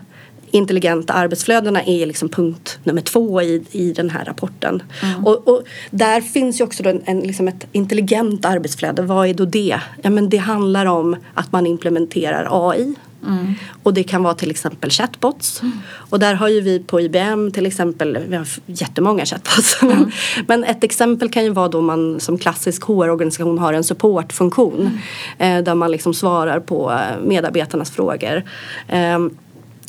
[0.50, 4.82] intelligenta arbetsflödena är liksom punkt nummer två i, i den här rapporten.
[5.02, 5.26] Mm.
[5.26, 9.02] Och, och, där finns ju också en, en, liksom ett intelligent arbetsflöde.
[9.02, 9.80] Vad är då det?
[10.02, 12.94] Ja, men det handlar om att man implementerar AI.
[13.26, 13.54] Mm.
[13.82, 15.62] Och det kan vara till exempel chatbots.
[15.62, 15.78] Mm.
[16.11, 19.82] Och där har ju vi på IBM till exempel, vi har jättemånga chatbots.
[19.82, 20.11] Mm.
[20.46, 25.00] Men ett exempel kan ju vara då man som klassisk HR-organisation har en supportfunktion.
[25.38, 25.58] Mm.
[25.58, 28.42] Eh, där man liksom svarar på medarbetarnas frågor.
[28.88, 29.18] Eh,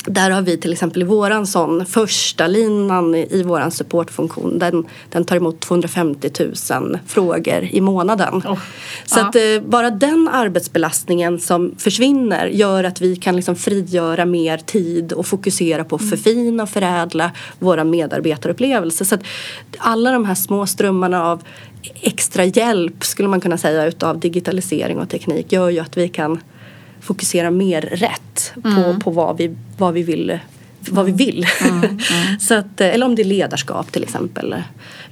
[0.04, 5.24] där har vi till exempel i våran sån första linan i våran supportfunktion den, den
[5.24, 6.30] tar emot 250
[6.70, 8.34] 000 frågor i månaden.
[8.34, 8.58] Oh.
[9.04, 9.28] Så ja.
[9.28, 15.12] att eh, bara den arbetsbelastningen som försvinner gör att vi kan liksom frigöra mer tid
[15.12, 16.10] och fokusera på att mm.
[16.10, 19.04] förfina och förädla våra medarbetarupplevelser.
[19.04, 19.22] Så att
[19.78, 21.42] alla de här små strömmarna av
[22.00, 26.40] extra hjälp skulle man kunna säga utav digitalisering och teknik gör ju att vi kan
[27.00, 29.00] fokusera mer rätt på, mm.
[29.00, 30.38] på vad, vi, vad vi vill
[30.88, 31.46] vad vi vill.
[31.60, 31.98] Mm, mm.
[32.40, 34.62] så att, eller om det är ledarskap till exempel.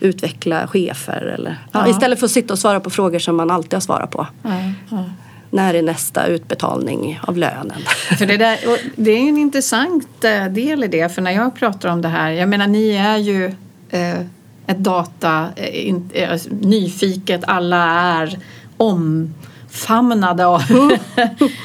[0.00, 1.22] Utveckla chefer.
[1.22, 1.88] Eller, ja.
[1.88, 4.26] istället för att sitta och svara på frågor som man alltid har svarat på.
[5.50, 7.80] När är nästa utbetalning av lönen?
[8.18, 8.58] För det, där,
[8.96, 11.14] det är en intressant eh, del i det.
[11.14, 12.30] För när jag pratar om det här.
[12.30, 13.54] Jag menar ni är ju
[13.90, 14.20] eh,
[14.66, 17.44] ett data eh, in, eh, nyfiket.
[17.46, 18.38] Alla är
[18.76, 19.34] om
[19.70, 20.62] famnade av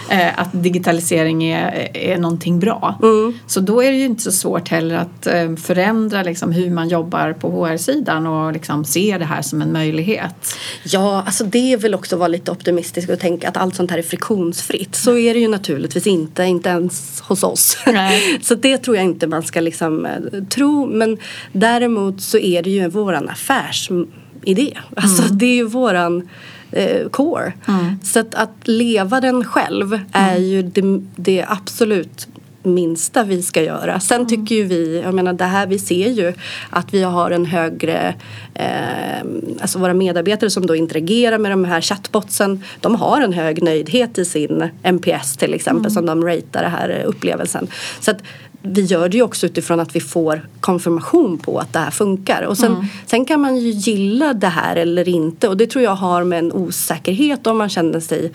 [0.09, 2.99] eh, att digitalisering är, är någonting bra.
[3.01, 3.33] Mm.
[3.47, 6.89] Så då är det ju inte så svårt heller att eh, förändra liksom hur man
[6.89, 10.55] jobbar på HR-sidan och liksom se det här som en möjlighet.
[10.83, 13.91] Ja, alltså det är väl också att vara lite optimistisk och tänka att allt sånt
[13.91, 14.95] här är friktionsfritt.
[14.95, 17.77] Så är det ju naturligtvis inte, inte ens hos oss.
[18.41, 20.85] så det tror jag inte man ska liksom eh, tro.
[20.85, 21.17] Men
[21.51, 24.77] däremot så är det ju våran affärsidé.
[24.95, 25.37] Alltså mm.
[25.37, 26.29] det är ju våran
[26.73, 27.53] eh, core.
[27.67, 27.99] Mm.
[28.03, 30.43] Så att, att, leva den själv är mm.
[30.43, 32.27] ju det, det absolut
[32.63, 33.99] minsta vi ska göra.
[33.99, 34.27] Sen mm.
[34.27, 36.33] tycker ju vi, jag menar det här, vi ser ju
[36.69, 38.15] att vi har en högre,
[38.53, 39.21] eh,
[39.61, 44.17] alltså våra medarbetare som då interagerar med de här chatbotsen, de har en hög nöjdhet
[44.17, 45.91] i sin NPS till exempel mm.
[45.91, 47.67] som de ratear den här upplevelsen.
[47.99, 48.23] Så att
[48.65, 52.41] vi gör det ju också utifrån att vi får konfirmation på att det här funkar.
[52.41, 52.85] Och sen, mm.
[53.05, 56.39] sen kan man ju gilla det här eller inte och det tror jag har med
[56.39, 58.31] en osäkerhet om man känner sig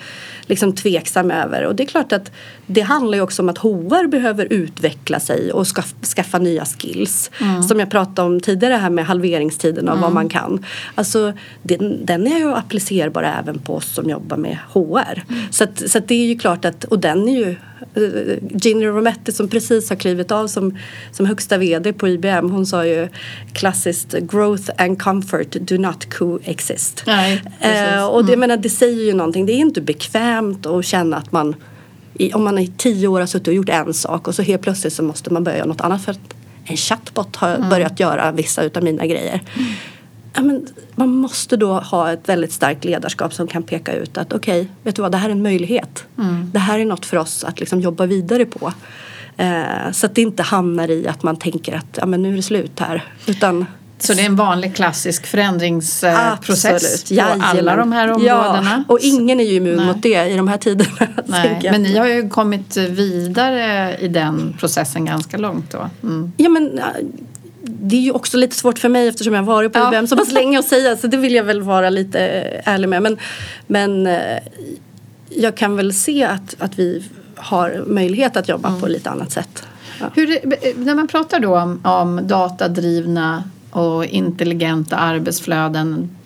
[0.48, 1.66] liksom tveksam över.
[1.66, 2.32] Och det är klart att
[2.66, 5.82] det handlar ju också om att HR behöver utveckla sig och ska,
[6.16, 7.30] skaffa nya skills.
[7.40, 7.62] Mm.
[7.62, 10.02] Som jag pratade om tidigare här med halveringstiden av mm.
[10.02, 10.64] vad man kan.
[10.94, 11.32] Alltså
[11.62, 15.22] den, den är ju applicerbar även på oss som jobbar med HR.
[15.28, 15.42] Mm.
[15.50, 17.56] Så, att, så att det är ju klart att, och den är ju
[17.98, 20.78] uh, Ginny Rometty som precis har klivit av som,
[21.12, 22.50] som högsta VD på IBM.
[22.50, 23.08] Hon sa ju
[23.52, 27.02] klassiskt growth and comfort do not coexist.
[27.06, 28.40] Nej, uh, och det, mm.
[28.40, 29.46] menar, det säger ju någonting.
[29.46, 31.54] Det är inte bekvämt att känna att man
[32.34, 34.92] om man i tio år har suttit och gjort en sak och så helt plötsligt
[34.92, 37.68] så måste man börja göra något annat för att en chatbot har mm.
[37.68, 39.42] börjat göra vissa utav mina grejer.
[39.56, 39.68] Mm.
[40.34, 44.32] Ja, men man måste då ha ett väldigt starkt ledarskap som kan peka ut att
[44.32, 46.04] okej, okay, vet du vad, det här är en möjlighet.
[46.18, 46.50] Mm.
[46.52, 48.72] Det här är något för oss att liksom jobba vidare på.
[49.36, 52.36] Eh, så att det inte hamnar i att man tänker att ja, men nu är
[52.36, 53.04] det slut här.
[53.26, 53.66] Utan
[53.98, 58.84] så det är en vanlig klassisk förändringsprocess på alla de här områdena?
[58.88, 59.86] Ja, och ingen är ju immun Nej.
[59.86, 60.90] mot det i de här tiderna.
[61.26, 65.90] Nej, men ni har ju kommit vidare i den processen ganska långt då.
[66.02, 66.32] Mm.
[66.36, 66.80] Ja, men
[67.62, 69.88] det är ju också lite svårt för mig eftersom jag har varit på ja.
[69.88, 72.20] IBM så pass länge att säga så det vill jag väl vara lite
[72.64, 73.02] ärlig med.
[73.02, 73.18] Men,
[73.66, 74.38] men eh,
[75.28, 77.04] jag kan väl se att, att vi
[77.36, 78.80] har möjlighet att jobba mm.
[78.80, 79.62] på lite annat sätt.
[80.00, 80.06] Ja.
[80.14, 80.40] Hur,
[80.84, 86.16] när man pratar då om, om datadrivna och intelligenta arbetsflöden,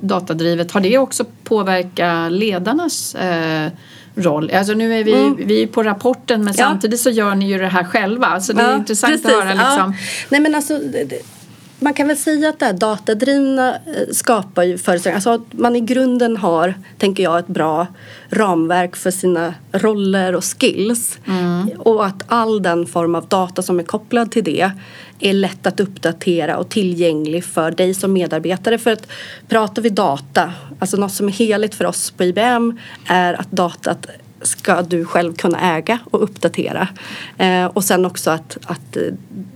[0.00, 0.70] datadrivet.
[0.70, 3.70] Har det också påverkat ledarnas eh,
[4.14, 4.50] roll?
[4.54, 5.36] Alltså nu är vi, mm.
[5.46, 6.64] vi är på rapporten men ja.
[6.64, 8.40] samtidigt så gör ni ju det här själva.
[8.40, 9.26] Så det är intressant precis.
[9.26, 9.48] att höra.
[9.48, 9.66] Liksom.
[9.66, 9.92] Ja.
[10.28, 11.22] Nej, men alltså, det,
[11.80, 13.80] man kan väl säga att det här datadrivna eh,
[14.12, 15.16] skapar ju förutsättningar.
[15.16, 17.86] Alltså att man i grunden har, tänker jag, ett bra
[18.30, 21.18] ramverk för sina roller och skills.
[21.26, 21.68] Mm.
[21.78, 24.70] Och att all den form av data som är kopplad till det
[25.20, 28.78] är lätt att uppdatera och tillgänglig för dig som medarbetare.
[28.78, 29.06] För att
[29.48, 34.06] pratar vi data, alltså något som är heligt för oss på IBM är att datat
[34.42, 36.88] ska du själv kunna äga och uppdatera.
[37.38, 38.96] Eh, och sen också att, att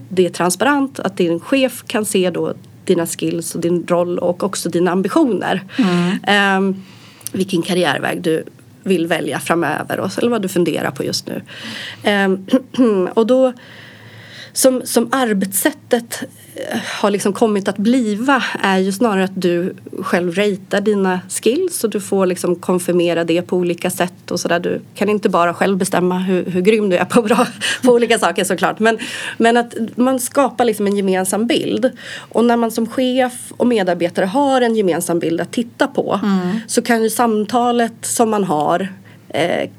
[0.08, 4.42] det är transparent, att din chef kan se då dina skills och din roll och
[4.42, 5.62] också dina ambitioner.
[5.78, 6.70] Mm.
[6.72, 6.76] Eh,
[7.32, 8.44] vilken karriärväg du
[8.82, 11.42] vill välja framöver och, eller vad du funderar på just nu.
[12.02, 12.28] Eh,
[13.14, 13.52] och då
[14.52, 16.22] som, som arbetssättet
[16.54, 21.84] eh, har liksom kommit att bliva är ju snarare att du själv ratear dina skills
[21.84, 24.60] och du får liksom konfirmera det på olika sätt och sådär.
[24.60, 27.46] Du kan inte bara själv bestämma hur, hur grym du är på, bra,
[27.84, 28.78] på olika saker såklart.
[28.78, 28.98] Men,
[29.38, 31.90] men att man skapar liksom en gemensam bild.
[32.18, 36.60] Och när man som chef och medarbetare har en gemensam bild att titta på mm.
[36.66, 38.88] så kan ju samtalet som man har
[39.28, 39.70] eh,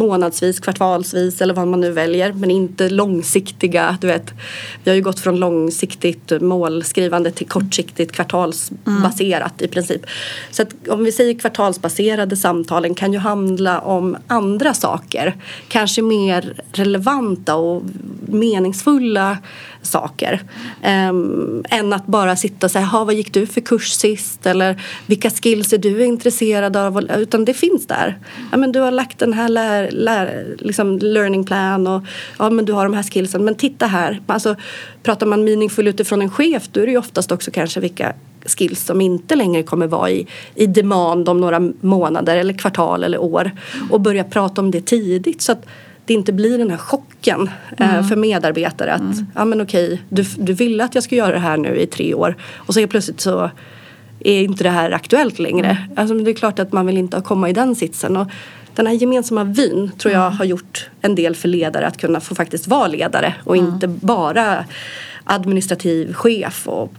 [0.00, 2.32] månadsvis, kvartalsvis eller vad man nu väljer.
[2.32, 3.98] Men inte långsiktiga.
[4.00, 4.32] Du vet,
[4.84, 9.64] vi har ju gått från långsiktigt målskrivande till kortsiktigt kvartalsbaserat mm.
[9.64, 10.02] i princip.
[10.50, 15.36] Så att om vi säger kvartalsbaserade samtalen kan ju handla om andra saker.
[15.68, 17.82] Kanske mer relevanta och
[18.26, 19.38] meningsfulla
[19.82, 20.42] saker.
[21.10, 24.46] Um, än att bara sitta och säga, vad gick du för kurs sist?
[24.46, 27.10] Eller vilka skills är du intresserad av?
[27.18, 28.18] Utan det finns där.
[28.50, 32.02] Ja, men du har lagt den här lär, lär, liksom learning plan och
[32.38, 33.44] ja, men du har de här skillsen.
[33.44, 34.20] Men titta här.
[34.26, 34.56] Alltså,
[35.02, 38.12] pratar man meaningful utifrån en chef då är det ju oftast också kanske vilka
[38.44, 43.18] skills som inte längre kommer vara i, i demand om några månader eller kvartal eller
[43.18, 43.50] år.
[43.90, 45.42] Och börja prata om det tidigt.
[45.42, 45.66] så att
[46.10, 48.04] det inte blir den här chocken eh, mm.
[48.04, 49.26] för medarbetare att mm.
[49.34, 52.14] ja men okej du, du ville att jag ska göra det här nu i tre
[52.14, 53.50] år och så är plötsligt så
[54.20, 55.66] är inte det här aktuellt längre.
[55.66, 55.92] Mm.
[55.96, 58.16] Alltså, det är klart att man vill inte komma i den sitsen.
[58.16, 58.26] Och
[58.74, 60.38] den här gemensamma vyn tror jag mm.
[60.38, 63.74] har gjort en del för ledare att kunna få faktiskt vara ledare och mm.
[63.74, 64.64] inte bara
[65.24, 66.68] administrativ chef.
[66.68, 66.92] Och...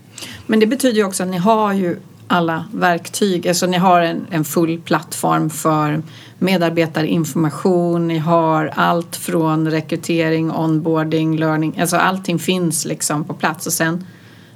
[0.47, 1.97] Men det betyder ju också att ni har ju
[2.31, 3.47] alla verktyg.
[3.47, 6.01] Alltså ni har en, en full plattform för
[6.39, 13.73] medarbetarinformation, ni har allt från rekrytering, onboarding, learning, alltså allting finns liksom på plats och
[13.73, 14.05] sen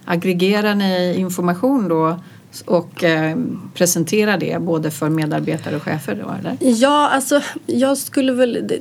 [0.06, 2.20] aggregerar ni information då
[2.66, 3.38] och eh,
[3.74, 6.58] presenterar det både för medarbetare och chefer då eller?
[6.60, 8.80] Ja, alltså jag skulle väl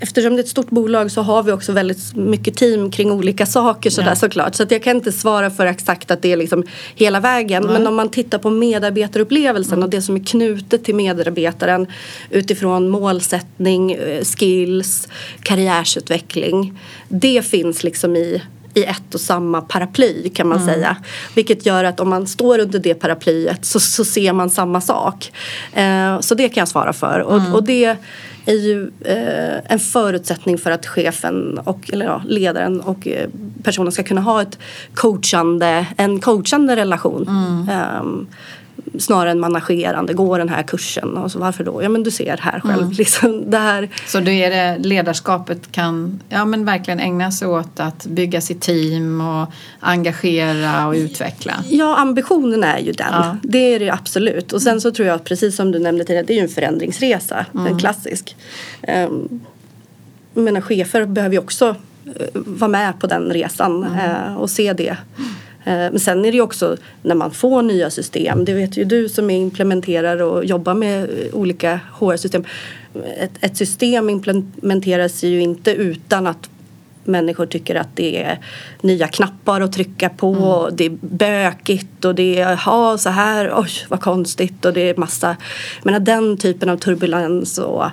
[0.00, 3.46] eftersom det är ett stort bolag så har vi också väldigt mycket team kring olika
[3.46, 4.16] saker sådär ja.
[4.16, 4.54] såklart.
[4.54, 7.62] Så att jag kan inte svara för exakt att det är liksom hela vägen.
[7.62, 7.74] Mm.
[7.74, 9.84] Men om man tittar på medarbetarupplevelsen mm.
[9.84, 11.86] och det som är knutet till medarbetaren
[12.30, 15.08] utifrån målsättning, eh, skills,
[15.42, 16.78] karriärsutveckling.
[17.08, 18.42] Det finns liksom i
[18.74, 20.74] i ett och samma paraply kan man mm.
[20.74, 20.96] säga.
[21.34, 25.32] Vilket gör att om man står under det paraplyet så, så ser man samma sak.
[25.72, 27.20] Eh, så det kan jag svara för.
[27.20, 27.96] Och, och det
[28.46, 33.28] är ju eh, en förutsättning för att chefen och eller ja, ledaren och eh,
[33.62, 34.58] personen ska kunna ha ett
[34.94, 37.28] coachande, en coachande relation.
[37.28, 38.00] Mm.
[38.00, 38.26] Um,
[38.98, 40.14] snarare än managerande.
[40.14, 41.16] Gå den här kursen.
[41.16, 41.82] Och så, varför då?
[41.82, 42.82] Ja men du ser här själv.
[42.82, 42.92] Mm.
[42.92, 43.88] Liksom, det här.
[44.06, 48.60] Så då är det ledarskapet kan ja, men verkligen ägna sig åt att bygga sitt
[48.60, 51.54] team och engagera och utveckla?
[51.68, 53.12] Ja ambitionen är ju den.
[53.12, 53.36] Ja.
[53.42, 54.52] Det är det absolut.
[54.52, 57.46] Och sen så tror jag precis som du nämnde tidigare det är ju en förändringsresa.
[57.54, 57.66] Mm.
[57.66, 58.36] En klassisk.
[58.88, 59.40] Um,
[60.34, 61.74] menar chefer behöver ju också uh,
[62.34, 64.10] vara med på den resan mm.
[64.10, 64.96] uh, och se det.
[65.64, 68.84] Eh, men sen är det ju också när man får nya system, det vet ju
[68.84, 72.44] du som implementerar och jobbar med olika HR-system.
[73.18, 76.50] Ett, ett system implementeras ju inte utan att
[77.04, 78.38] människor tycker att det är
[78.80, 80.34] nya knappar att trycka på.
[80.34, 80.76] Mm.
[80.76, 84.96] Det är bökigt och det är ha så här, oj vad konstigt och det är
[84.96, 85.36] massa.
[85.82, 87.84] Men den typen av turbulens och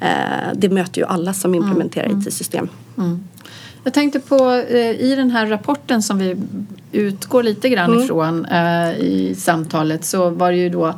[0.00, 2.20] eh, det möter ju alla som implementerar mm.
[2.20, 2.68] IT-system.
[2.98, 3.24] Mm.
[3.84, 6.36] Jag tänkte på eh, i den här rapporten som vi
[6.92, 8.04] utgår lite grann mm.
[8.04, 10.94] ifrån eh, i samtalet så var det ju då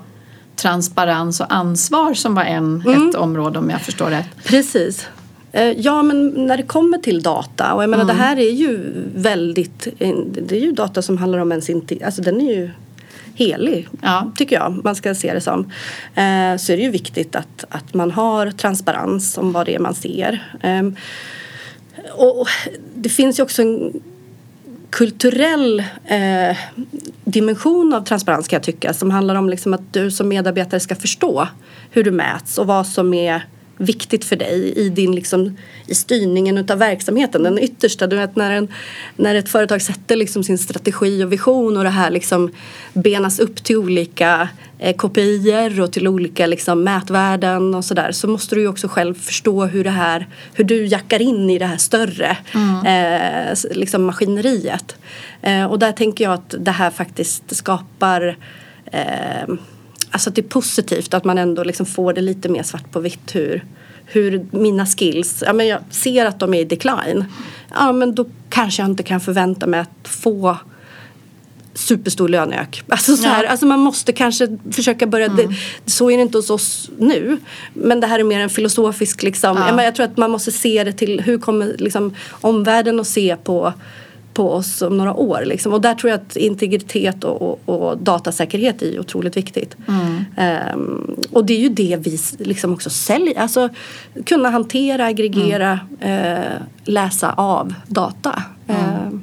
[0.56, 3.08] transparens och ansvar som var en, mm.
[3.08, 4.26] ett område om jag förstår rätt.
[4.44, 5.08] Precis.
[5.52, 8.16] Eh, ja men när det kommer till data och jag menar mm.
[8.16, 9.88] det här är ju väldigt,
[10.30, 12.70] det är ju data som handlar om ens inte, alltså den är ju
[13.34, 14.32] helig, ja.
[14.36, 15.60] tycker jag man ska se det som.
[16.14, 19.78] Eh, så är det ju viktigt att, att man har transparens om vad det är
[19.78, 20.56] man ser.
[20.60, 20.82] Eh,
[22.12, 22.48] och
[22.94, 24.02] det finns ju också en
[24.90, 26.56] kulturell eh,
[27.24, 30.94] dimension av transparens kan jag tycka som handlar om liksom att du som medarbetare ska
[30.94, 31.48] förstå
[31.90, 33.46] hur du mäts och vad som är
[33.80, 35.56] viktigt för dig i, din liksom,
[35.86, 37.42] i styrningen utav verksamheten.
[37.42, 38.68] Den yttersta, du vet när, en,
[39.16, 42.50] när ett företag sätter liksom sin strategi och vision och det här liksom
[42.92, 48.54] benas upp till olika eh, KPIer och till olika liksom, mätvärden och sådär så måste
[48.54, 51.76] du ju också själv förstå hur det här, hur du jackar in i det här
[51.76, 52.86] större mm.
[52.86, 54.96] eh, liksom maskineriet.
[55.42, 58.36] Eh, och där tänker jag att det här faktiskt skapar
[58.92, 59.54] eh,
[60.10, 63.00] alltså att det är positivt att man ändå liksom får det lite mer svart på
[63.00, 63.64] vitt hur,
[64.06, 67.24] hur mina skills, ja men jag ser att de är i decline.
[67.74, 70.56] Ja men då kanske jag inte kan förvänta mig att få
[71.74, 72.82] superstor lönök.
[72.88, 73.50] Alltså, så här, ja.
[73.50, 75.36] alltså man måste kanske försöka börja, mm.
[75.36, 77.38] det, så är det inte hos oss nu.
[77.74, 79.82] Men det här är mer en filosofisk liksom, ja.
[79.84, 83.72] jag tror att man måste se det till hur kommer liksom omvärlden att se på
[84.40, 85.42] på oss om några år.
[85.44, 85.72] Liksom.
[85.72, 89.76] Och där tror jag att integritet och, och, och datasäkerhet är otroligt viktigt.
[89.88, 90.24] Mm.
[90.74, 93.40] Um, och det är ju det vi liksom också säljer.
[93.40, 93.68] Alltså
[94.24, 96.42] kunna hantera, aggregera, mm.
[96.42, 96.50] uh,
[96.84, 98.42] läsa av data.
[98.70, 99.20] Uh,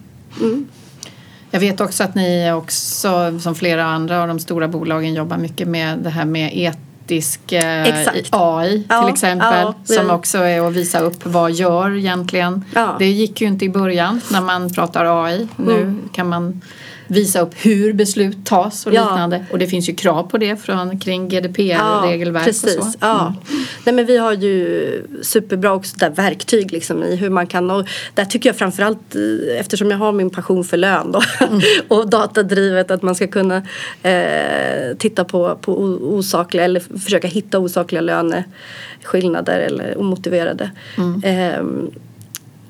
[1.51, 5.67] jag vet också att ni också, som flera andra av de stora bolagen, jobbar mycket
[5.67, 10.67] med det här med et etisk eh, AI ja, till exempel ja, som också är
[10.67, 12.65] att visa upp vad gör egentligen.
[12.75, 12.95] Ja.
[12.99, 15.47] Det gick ju inte i början när man pratar AI.
[15.55, 16.09] Nu mm.
[16.13, 16.61] kan man
[17.07, 19.45] visa upp hur beslut tas och liknande.
[19.51, 22.97] Och det finns ju krav på det från, kring GDPR-regelverk ja, och så.
[22.99, 23.19] Ja.
[23.49, 23.65] Mm.
[23.85, 27.87] Nej, men vi har ju superbra också där verktyg liksom i hur man kan och
[28.13, 31.61] där tycker jag framförallt eh, eftersom jag har min passion för lön då, mm.
[31.87, 33.61] och datadrivet att man ska kunna
[34.03, 40.71] eh, titta på, på osakliga eller försöka hitta osakliga löneskillnader eller omotiverade.
[40.97, 41.23] Mm.
[41.23, 41.89] Eh,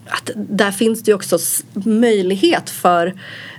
[0.10, 1.38] att där finns det ju också
[1.74, 3.14] möjlighet för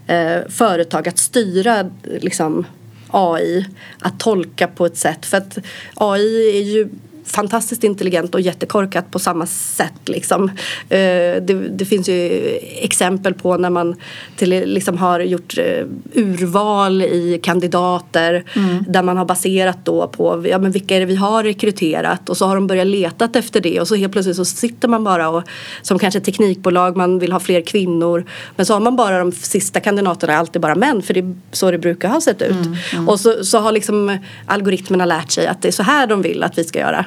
[0.09, 2.67] eh, företag att styra liksom,
[3.09, 3.67] AI
[3.99, 5.27] att tolka på ett sätt.
[5.27, 5.59] För att
[5.95, 6.89] AI är ju
[7.29, 10.09] fantastiskt intelligent och jättekorkat på samma sätt.
[10.09, 10.49] Liksom.
[10.89, 12.41] Eh, det, det, finns ju
[12.77, 13.97] exempel på när man
[14.37, 18.85] till, liksom har gjort eh, urval i kandidater mm.
[18.89, 22.37] där man har baserat då på ja, men vilka är det vi har rekryterat och
[22.37, 25.29] så har de börjat leta efter det och så helt plötsligt så sitter man bara
[25.29, 25.43] och
[25.83, 28.25] som kanske teknikbolag man vill ha fler kvinnor
[28.57, 31.71] men så har man bara de sista kandidaterna alltid bara män för det är så
[31.71, 32.51] det brukar ha sett ut.
[32.51, 32.77] Mm.
[32.93, 33.09] Mm.
[33.09, 36.43] Och så, så har liksom algoritmerna lärt sig att det är så här de vill
[36.43, 37.05] att vi ska göra.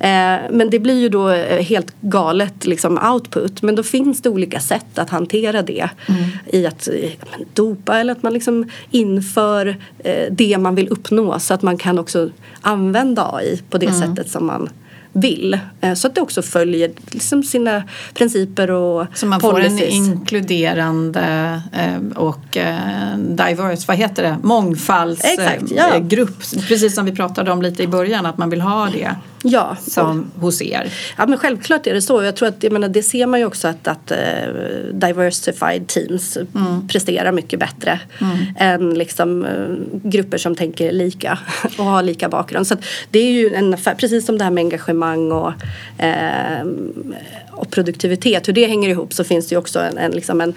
[0.00, 3.62] Eh, men det blir ju då eh, helt galet liksom, output.
[3.62, 6.24] Men då finns det olika sätt att hantera det mm.
[6.46, 7.10] i att eh,
[7.54, 9.76] dopa eller att man liksom inför
[10.30, 12.30] det man vill uppnå så att man kan också
[12.60, 14.00] använda AI på det mm.
[14.00, 14.68] sättet som man
[15.12, 15.58] vill.
[15.96, 17.82] Så att det också följer liksom sina
[18.14, 19.78] principer och Så man policies.
[19.78, 21.62] får en inkluderande
[22.16, 22.58] och
[23.18, 26.42] diverse, vad heter det, mångfaldsgrupp.
[26.52, 26.60] Ja.
[26.68, 29.14] Precis som vi pratade om lite i början att man vill ha det.
[29.42, 29.76] Ja.
[29.80, 30.92] Som hos er.
[31.16, 32.22] Ja men självklart är det så.
[32.22, 34.54] Jag tror att jag menar, det ser man ju också att, att uh,
[34.92, 36.88] diversified teams mm.
[36.88, 38.36] presterar mycket bättre mm.
[38.58, 41.38] än liksom, uh, grupper som tänker lika
[41.78, 42.66] och har lika bakgrund.
[42.66, 42.76] Så
[43.10, 45.52] det är ju en affär, precis som det här med engagemang och,
[46.02, 46.64] uh,
[47.60, 50.54] och produktivitet, hur det hänger ihop så finns det ju också en, en, liksom en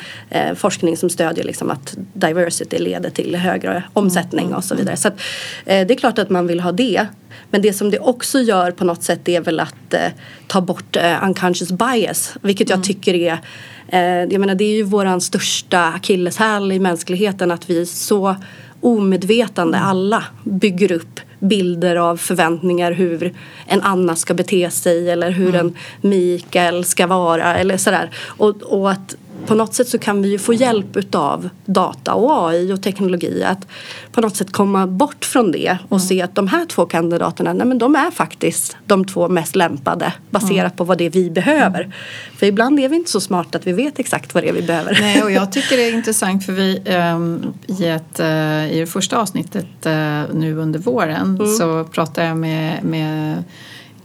[0.56, 4.58] forskning som stödjer liksom att diversity leder till högre omsättning mm.
[4.58, 4.98] och så vidare.
[4.98, 5.20] Så att,
[5.66, 7.08] det är klart att man vill ha det.
[7.50, 10.00] Men det som det också gör på något sätt är väl att eh,
[10.48, 12.34] ta bort eh, unconscious bias.
[12.42, 12.84] Vilket jag mm.
[12.84, 13.40] tycker är
[13.88, 18.36] eh, jag menar, det är ju våran största akilleshäl i mänskligheten att vi så
[18.82, 19.90] omedvetande mm.
[19.90, 23.34] alla bygger upp bilder av förväntningar hur
[23.68, 25.68] en Anna ska bete sig eller hur mm.
[25.68, 28.10] en Mikael ska vara eller sådär.
[28.26, 29.16] Och, och att
[29.48, 33.44] på något sätt så kan vi ju få hjälp utav data och AI och teknologi
[33.44, 33.68] att
[34.12, 36.08] på något sätt komma bort från det och mm.
[36.08, 40.14] se att de här två kandidaterna, nej men de är faktiskt de två mest lämpade
[40.30, 40.72] baserat mm.
[40.72, 41.80] på vad det är vi behöver.
[41.80, 41.92] Mm.
[42.38, 44.62] För ibland är vi inte så smarta att vi vet exakt vad det är vi
[44.62, 44.98] behöver.
[45.02, 46.82] Nej, och jag tycker det är intressant för vi
[47.14, 51.48] um, i, ett, uh, i det första avsnittet uh, nu under våren mm.
[51.48, 53.44] så pratade jag med, med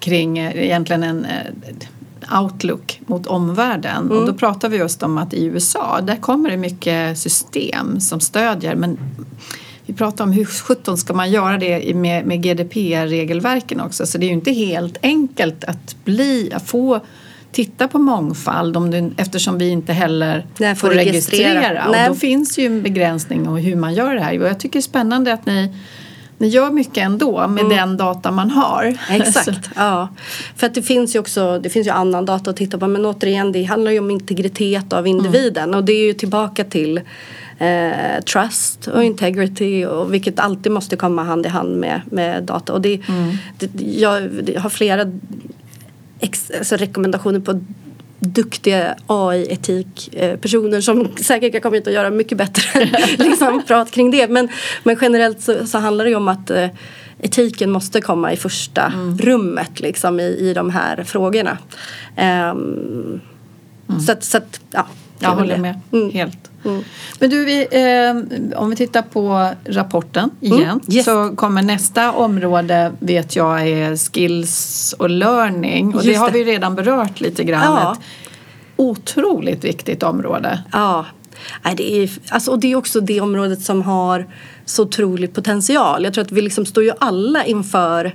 [0.01, 1.26] kring uh, egentligen en
[2.41, 4.07] outlook mot omvärlden.
[4.07, 4.19] Mm.
[4.19, 8.21] Och då pratar vi just om att i USA där kommer det mycket system som
[8.21, 8.99] stödjer men
[9.87, 14.27] vi pratar om hur sjutton ska man göra det med, med GDPR-regelverken också så det
[14.27, 17.01] är ju inte helt enkelt att bli, att få
[17.53, 21.55] titta på mångfald om du, eftersom vi inte heller får, får registrera.
[21.55, 21.89] registrera.
[21.89, 24.43] Och då finns ju en begränsning om hur man gör det här.
[24.43, 25.75] Och jag tycker det är spännande att ni
[26.39, 28.99] ni gör mycket ändå med den data man har.
[29.11, 30.09] Exakt, ja.
[30.57, 33.07] För att det finns ju också det finns ju annan data att titta på men
[33.07, 37.01] återigen det handlar ju om integritet av individen och det är ju tillbaka till
[37.59, 42.72] eh, trust och integrity och vilket alltid måste komma hand i hand med, med data.
[42.72, 43.01] Och det,
[43.59, 45.12] det, jag, jag har flera
[46.20, 47.61] ex, alltså rekommendationer på
[48.21, 52.85] duktiga AI-etikpersoner som säkert kan komma hit och göra mycket bättre
[53.19, 54.29] liksom, prat kring det.
[54.29, 54.49] Men,
[54.83, 56.69] men generellt så, så handlar det ju om att eh,
[57.19, 61.59] etiken måste komma i första rummet liksom, i, i de här frågorna.
[62.16, 63.21] Ehm,
[64.07, 64.87] Så att, så att ja.
[65.19, 65.61] Det Jag håller det.
[65.61, 66.11] med, Mm.
[66.11, 66.39] helt.
[66.64, 66.85] Mm.
[67.19, 71.05] Men du, vi, eh, om vi tittar på rapporten igen Mm, yes.
[71.05, 76.39] så kommer nästa område vet jag är skills och learning och det Just har det.
[76.39, 77.62] vi redan berört lite grann.
[77.64, 77.93] Ja.
[77.93, 77.99] Ett
[78.77, 80.62] otroligt viktigt område.
[80.73, 81.07] Ja,
[81.64, 84.27] Nej, det är, alltså, och det är också det området som har
[84.64, 86.05] så otrolig potential.
[86.05, 88.12] Jag tror att vi liksom står ju alla inför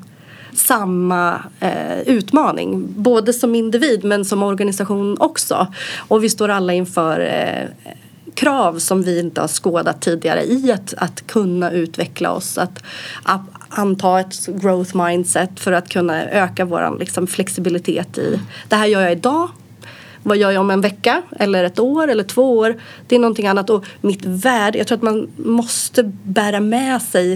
[0.57, 2.85] samma eh, utmaning.
[2.87, 5.67] Både som individ men som organisation också.
[5.97, 7.91] Och vi står alla inför eh,
[8.33, 12.57] krav som vi inte har skådat tidigare i att, att kunna utveckla oss.
[12.57, 12.83] Att,
[13.23, 18.39] att anta ett growth mindset för att kunna öka vår liksom, flexibilitet i
[18.69, 19.49] det här gör jag idag
[20.23, 22.75] vad gör jag om en vecka eller ett år eller två år?
[23.07, 23.69] Det är någonting annat.
[23.69, 27.33] Och mitt värde, jag tror att man måste bära med sig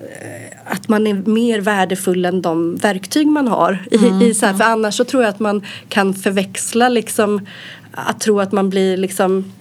[0.00, 3.78] eh, att man är mer värdefull än de verktyg man har.
[3.90, 7.46] I, i så här, för annars så tror jag att man kan förväxla liksom
[7.92, 9.52] att tro att man blir liksom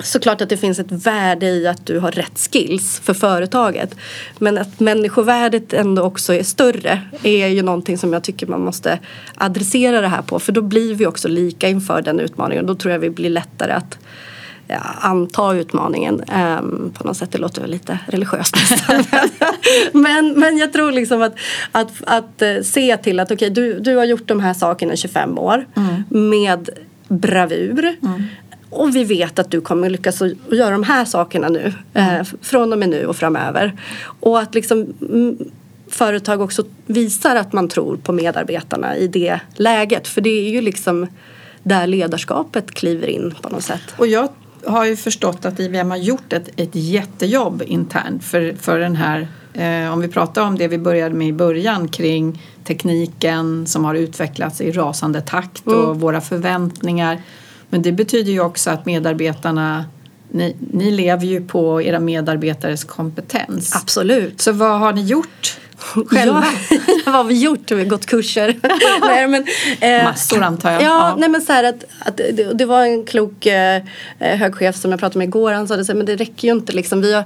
[0.00, 3.94] Såklart att det finns ett värde i att du har rätt skills för företaget.
[4.38, 8.98] Men att människovärdet ändå också är större är ju någonting som jag tycker man måste
[9.34, 10.38] adressera det här på.
[10.38, 12.66] För då blir vi också lika inför den utmaningen.
[12.66, 13.98] Då tror jag vi blir lättare att
[15.00, 16.22] anta utmaningen.
[16.28, 19.04] Ehm, på något sätt, det låter lite religiöst nästan.
[20.02, 21.34] men, men jag tror liksom att,
[21.72, 24.96] att, att eh, se till att okej, du, du har gjort de här sakerna i
[24.96, 25.66] 25 år
[26.08, 26.68] med
[27.08, 27.96] bravur.
[28.70, 31.72] Och vi vet att du kommer lyckas att göra de här sakerna nu.
[31.94, 33.80] Eh, från och med nu och framöver.
[34.20, 35.38] Och att liksom mm,
[35.88, 40.08] företag också visar att man tror på medarbetarna i det läget.
[40.08, 41.06] För det är ju liksom
[41.62, 43.94] där ledarskapet kliver in på något sätt.
[43.96, 44.28] Och jag
[44.68, 49.28] har ju förstått att IBM har gjort ett, ett jättejobb internt för, för den här
[49.54, 53.94] eh, om vi pratar om det vi började med i början kring tekniken som har
[53.94, 57.22] utvecklats i rasande takt och våra förväntningar.
[57.70, 59.84] Men det betyder ju också att medarbetarna
[60.30, 63.76] ni, ni lever ju på era medarbetares kompetens.
[63.76, 64.40] Absolut.
[64.40, 65.58] Så vad har ni gjort
[66.06, 66.44] själva?
[66.70, 67.70] Ja, vad har vi gjort?
[67.70, 68.56] Vi har gått kurser.
[69.00, 69.46] nej, men,
[69.80, 70.82] eh, Massor antar jag.
[70.82, 71.16] Ja, Ja.
[71.18, 73.82] Nej, men så här att, att det, det var en klok eh,
[74.18, 75.52] högchef som jag pratade med igår.
[75.52, 76.72] Han sa det så här, men det räcker ju inte.
[76.72, 77.00] Liksom.
[77.00, 77.24] Vi har,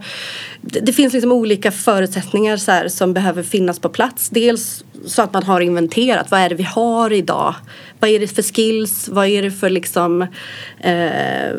[0.61, 4.29] det, det finns liksom olika förutsättningar så här, som behöver finnas på plats.
[4.29, 6.31] Dels så att man har inventerat.
[6.31, 7.55] Vad är det vi har idag?
[8.03, 9.09] Vad är det för skills?
[9.09, 10.23] Vad är det för liksom,
[10.81, 11.53] eh,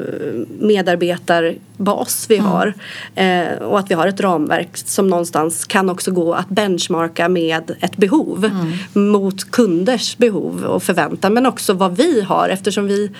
[0.59, 2.73] medarbetarbas vi har?
[3.15, 7.75] Eh, och att vi har ett ramverk som någonstans kan också gå att benchmarka med
[7.81, 8.51] ett behov
[8.93, 11.33] mot kunders behov och förväntan.
[11.33, 13.11] Men också vad vi har eftersom vi,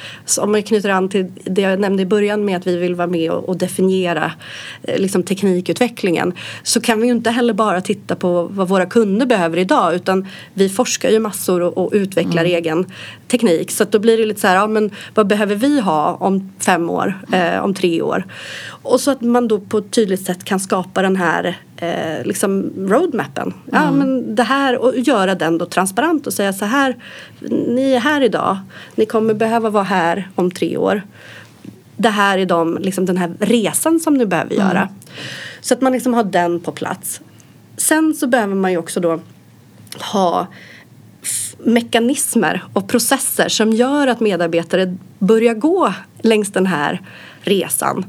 [0.41, 3.07] om man knyter an till det jag nämnde i början med att vi vill vara
[3.07, 4.32] med och, och definiera
[4.84, 9.26] eh, liksom teknikutvecklingen så kan vi ju inte heller bara titta på vad våra kunder
[9.26, 12.86] behöver idag utan vi forskar ju massor och, och utvecklar egen
[13.28, 13.72] teknik.
[13.72, 16.51] Så att då blir det lite så här, ja, men vad behöver vi ha om
[16.59, 18.24] fem år, eh, om tre år?
[18.68, 22.72] Och så att man då på ett tydligt sätt kan skapa den här eh, liksom
[22.78, 23.53] roadmappen.
[23.72, 26.95] Ja, men det här, och göra den då transparent och säga så här,
[27.68, 28.57] ni är här idag,
[28.95, 31.01] ni kommer behöva vara här om tre år.
[31.97, 34.89] Det här är de, liksom den här resan som ni behöver göra.
[35.61, 37.22] Så att man liksom har den på plats.
[37.78, 39.20] Sen så behöver man ju också då
[40.14, 40.47] ha
[41.66, 47.01] mekanismer och processer som gör att medarbetare börjar gå längs den här
[47.41, 48.05] resan.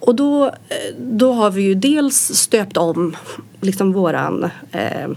[0.00, 0.52] Och då, eh,
[0.98, 3.16] då har vi ju dels stöpt om
[3.60, 5.08] liksom våran eh,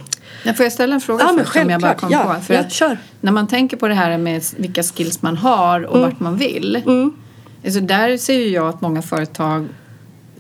[0.44, 2.42] Ja, får jag ställa en fråga Ja, först om jag bara kom Ja, på?
[2.42, 2.98] För ja, att kör.
[3.22, 6.10] När man tänker på det här med vilka skills man har och Mm.
[6.10, 6.82] vart man vill.
[7.66, 9.68] Alltså där ser ju jag att många företag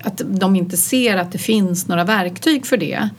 [0.01, 3.09] att de inte ser att det finns några verktyg för det.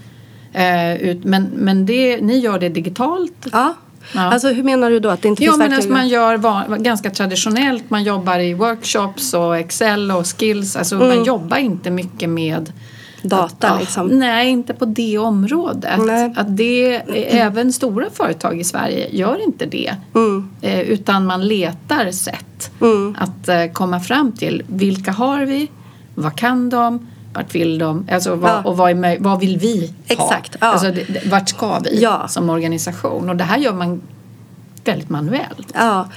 [0.53, 3.47] Eh, ut, men men det, ni gör det digitalt.
[3.53, 3.75] Ja.
[4.13, 4.21] Ja.
[4.21, 5.77] Alltså hur menar du då att det inte Ja, finns men verktyg?
[5.77, 7.91] alltså man gör ganska traditionellt.
[7.91, 10.77] Man jobbar i workshops och Excel och skills.
[10.77, 12.73] Alltså man jobbar inte mycket med
[13.23, 14.07] Data Ja, liksom.
[14.07, 16.01] Nej, inte på det området.
[16.07, 16.33] Nej.
[16.37, 16.95] Att det,
[17.31, 19.95] även stora företag i Sverige gör inte det.
[20.15, 20.49] Mm.
[20.63, 23.17] Eh, utan man letar sätt Mm.
[23.21, 25.69] att eh, komma fram till vilka har vi,
[26.15, 28.07] vad kan de, Vart vill de?
[28.11, 28.63] Alltså, vad, Ja.
[28.63, 30.15] Och vad, är, vad vill vi ha?
[30.25, 30.67] Exakt, ja.
[30.67, 30.93] Alltså,
[31.27, 32.29] vart ska vi Ja.
[32.29, 33.29] som organisation?
[33.29, 34.03] Och det här gör man
[34.85, 35.73] väldigt manuellt.
[35.75, 36.09] Ja,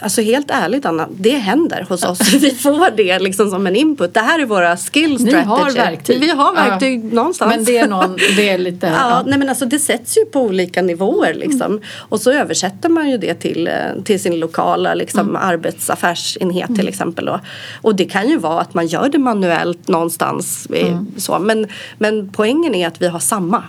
[0.00, 2.32] alltså helt ärligt Anna, det händer hos oss.
[2.40, 4.14] Vi får det liksom som en input.
[4.14, 5.46] Det här är våra skill Ni strategy.
[5.48, 6.20] har verktyg.
[6.20, 7.14] Vi har verktyg Ja.
[7.14, 7.56] någonstans.
[7.56, 8.86] Men det är, någon, det är lite...
[9.00, 9.22] Ja, ja.
[9.26, 11.80] nej men alltså det sätts ju på olika nivåer liksom.
[11.96, 17.24] Och så översätter man ju det till, eh, till sin lokala liksom, arbetsaffärsenhet till exempel.
[17.24, 17.40] Då.
[17.82, 20.66] Och det kan ju vara att man gör det manuellt någonstans.
[20.66, 21.38] eh, Så.
[21.38, 21.66] Men,
[21.98, 23.62] men poängen är att vi har samma.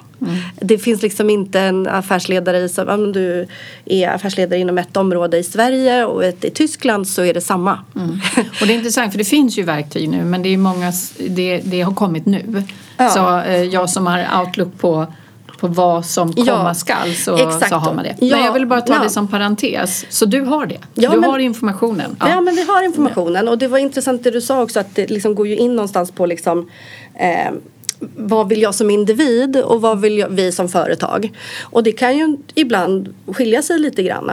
[0.59, 3.47] Det finns liksom inte en affärsledare i, så, om du
[3.85, 7.79] är affärsledare inom ett område i Sverige och ett i Tyskland så är det samma.
[8.61, 10.91] Och det är intressant för det finns ju verktyg nu men det är många,
[11.29, 12.63] det, det har kommit nu.
[12.97, 13.09] Ja.
[13.09, 15.05] Så eh, jag som har outlook på,
[15.59, 17.37] på vad som Ja, komma skall så,
[17.69, 18.15] så har man det.
[18.19, 19.03] Ja, men jag vill bara ta ja.
[19.03, 20.05] det som parentes.
[20.09, 20.77] Så du har det?
[20.93, 22.15] Ja, du men- har informationen?
[22.19, 22.41] Ja.
[22.41, 25.35] men vi har informationen och det var intressant det du sa också att det liksom
[25.35, 26.69] går ju in någonstans på liksom
[27.19, 27.51] eh,
[28.15, 31.31] vad vill jag som individ och vad vill jag, vi som företag?
[31.61, 34.31] Och det kan ju ibland skilja sig lite grann.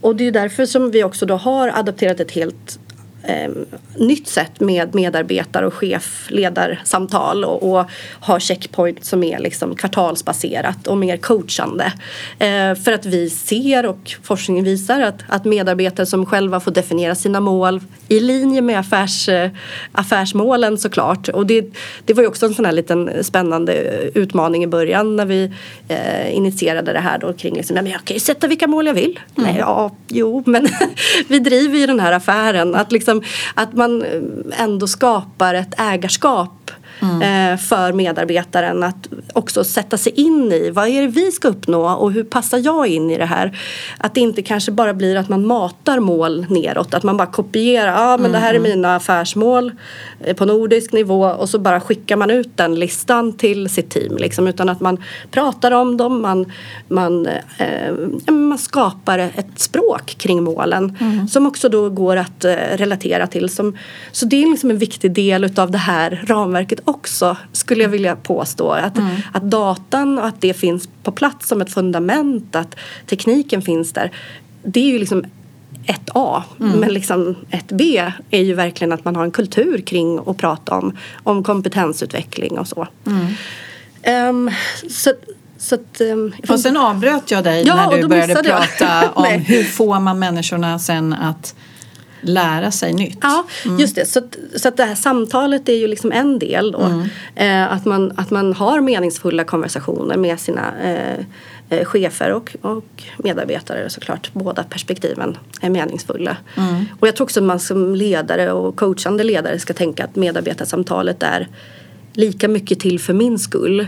[0.00, 2.78] Och det är därför som vi också då har adopterat ett helt
[3.22, 3.50] eh,
[3.96, 7.84] nytt sätt med medarbetar och chefledarsamtal och, och
[8.20, 11.92] har checkpoint som är liksom kvartalsbaserat och mer coachande.
[12.38, 17.14] Eh, för att vi ser och forskningen visar att, att medarbetare som själva får definiera
[17.14, 19.50] sina mål i linje med affärs, eh,
[19.92, 21.28] affärsmålen såklart.
[21.28, 23.72] Och det, det var ju också en sån här liten spännande
[24.14, 25.52] utmaning i början när vi
[25.88, 28.86] eh, initierade det här då kring liksom, ja, men jag kan ju sätta vilka mål
[28.86, 29.20] jag vill.
[29.34, 30.68] Nej, ja, jo, men
[31.28, 32.74] vi driver ju den här affären.
[32.74, 33.07] Att, liksom,
[33.54, 36.70] att man eh, ändå skapar ett ägarskap
[37.02, 40.70] eh, för medarbetaren att också sätta sig in i.
[40.70, 43.58] Vad är det vi ska uppnå och hur passar jag in i det här.
[43.98, 47.92] Att det inte kanske bara blir att man matar mål neråt, att man bara kopierar,
[47.92, 49.72] ja ah, men det här är mina affärsmål
[50.36, 54.48] på nordisk nivå och så bara skickar man ut den listan till sitt team liksom,
[54.48, 56.52] utan att man pratar om dem, man,
[56.88, 57.94] man, eh,
[58.26, 60.98] men man skapar ett språk kring målen
[61.30, 63.48] som också då går att eh, relatera till.
[63.48, 63.76] Som,
[64.12, 68.16] så det är liksom en viktig del utav det här ramverket också skulle jag vilja
[68.16, 68.70] påstå.
[68.70, 68.98] Att,
[69.32, 74.12] att datan och att det finns på plats som ett fundament, att tekniken finns där.
[74.62, 75.24] Det är ju liksom
[75.88, 76.42] ett A.
[76.56, 80.74] Men liksom ett B är ju verkligen att man har en kultur kring att prata
[80.74, 82.86] om, om kompetensutveckling och så.
[84.02, 84.50] Ehm,
[84.90, 85.12] så,
[85.58, 89.24] så att, ehm, jag Och sen avbröt jag dig Ja, när du började prata om
[89.24, 91.54] hur får man människorna sen att
[92.20, 93.18] lära sig nytt.
[93.22, 93.46] Ja,
[93.78, 94.06] just det.
[94.06, 94.20] Så,
[94.56, 97.02] så att det här samtalet är ju liksom en del då.
[97.34, 101.24] Eh, att, man, att man har meningsfulla konversationer med sina eh,
[101.84, 104.30] chefer och, och medarbetare såklart.
[104.32, 106.36] Båda perspektiven är meningsfulla.
[107.00, 111.22] Och jag tror också att man som ledare och coachande ledare ska tänka att medarbetarsamtalet
[111.22, 111.48] är
[112.18, 113.86] lika mycket till för min skull.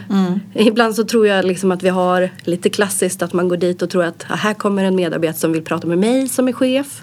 [0.55, 3.91] Ibland så tror jag liksom att vi har lite klassiskt att man går dit och
[3.91, 7.03] tror att "Ah, här kommer en medarbetare som vill prata med mig som är chef.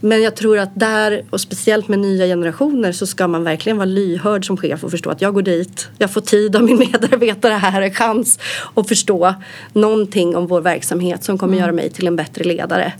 [0.00, 3.86] Men jag tror att där, och speciellt med nya generationer, så ska man verkligen vara
[3.86, 7.52] lyhörd som chef och förstå att jag går dit, jag får tid av min medarbetare
[7.54, 8.38] här, en chans
[8.74, 9.34] att förstå
[9.72, 12.92] någonting om vår verksamhet som kommer göra mig till en bättre ledare.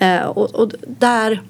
[0.00, 1.40] Eh, och, och där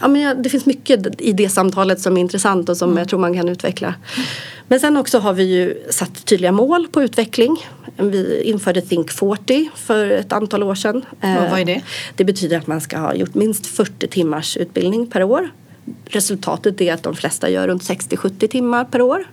[0.00, 3.08] Ja, men jag, det finns mycket i det samtalet som är intressant och som jag
[3.08, 3.94] tror man kan utveckla.
[4.68, 7.56] Men sen också har vi ju satt tydliga mål på utveckling.
[7.96, 11.04] Vi införde Think 40 för ett antal år sedan.
[11.20, 11.82] Vad- vad är det?
[12.16, 15.50] Det betyder att man ska ha gjort minst 40 timmars utbildning per år.
[16.06, 19.24] Resultatet är att de flesta gör runt 60-70 timmar per år.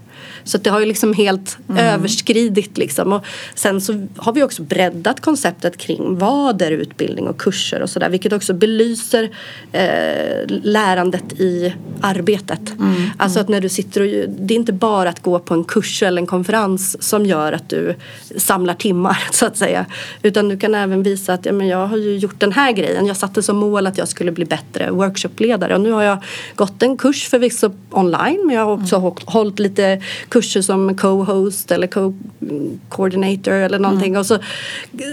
[0.43, 3.13] Så det har ju liksom helt överskridit liksom.
[3.13, 3.25] Och
[3.55, 8.09] sen så har vi också breddat konceptet kring vad är utbildning och kurser och sådär.
[8.09, 9.29] Vilket också belyser
[9.71, 12.73] eh, lärandet i arbetet.
[13.17, 16.03] Alltså att när du sitter och det är inte bara att gå på en kurs
[16.03, 17.95] eller en konferens som gör att du
[18.37, 19.85] samlar timmar så att säga.
[20.21, 23.05] Utan du kan även visa att ja, men jag har ju gjort den här grejen.
[23.05, 26.17] Jag satte som mål att jag skulle bli bättre workshopledare och nu har jag
[26.55, 29.11] gått en kurs förvisso online men jag har också mm.
[29.25, 30.01] hållit lite
[30.31, 34.17] kurser som co-host eller co-coordinator eller någonting.
[34.17, 34.37] Och så,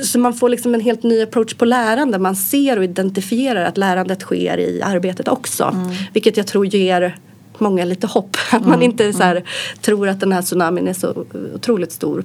[0.04, 2.18] så man får liksom en helt ny approach på lärande.
[2.18, 5.86] Man ser och identifierar att lärandet sker i arbetet också.
[6.12, 7.16] Vilket jag tror ger
[7.60, 8.36] många lite hopp.
[8.50, 9.44] Att man inte så här,
[9.80, 12.24] tror att den här tsunamin är så otroligt stor.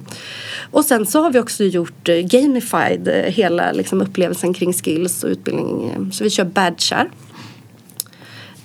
[0.70, 5.24] Och sen så har vi också gjort eh, gamified eh, hela liksom, upplevelsen kring skills
[5.24, 5.90] och utbildning.
[6.12, 7.10] Så vi kör badgar.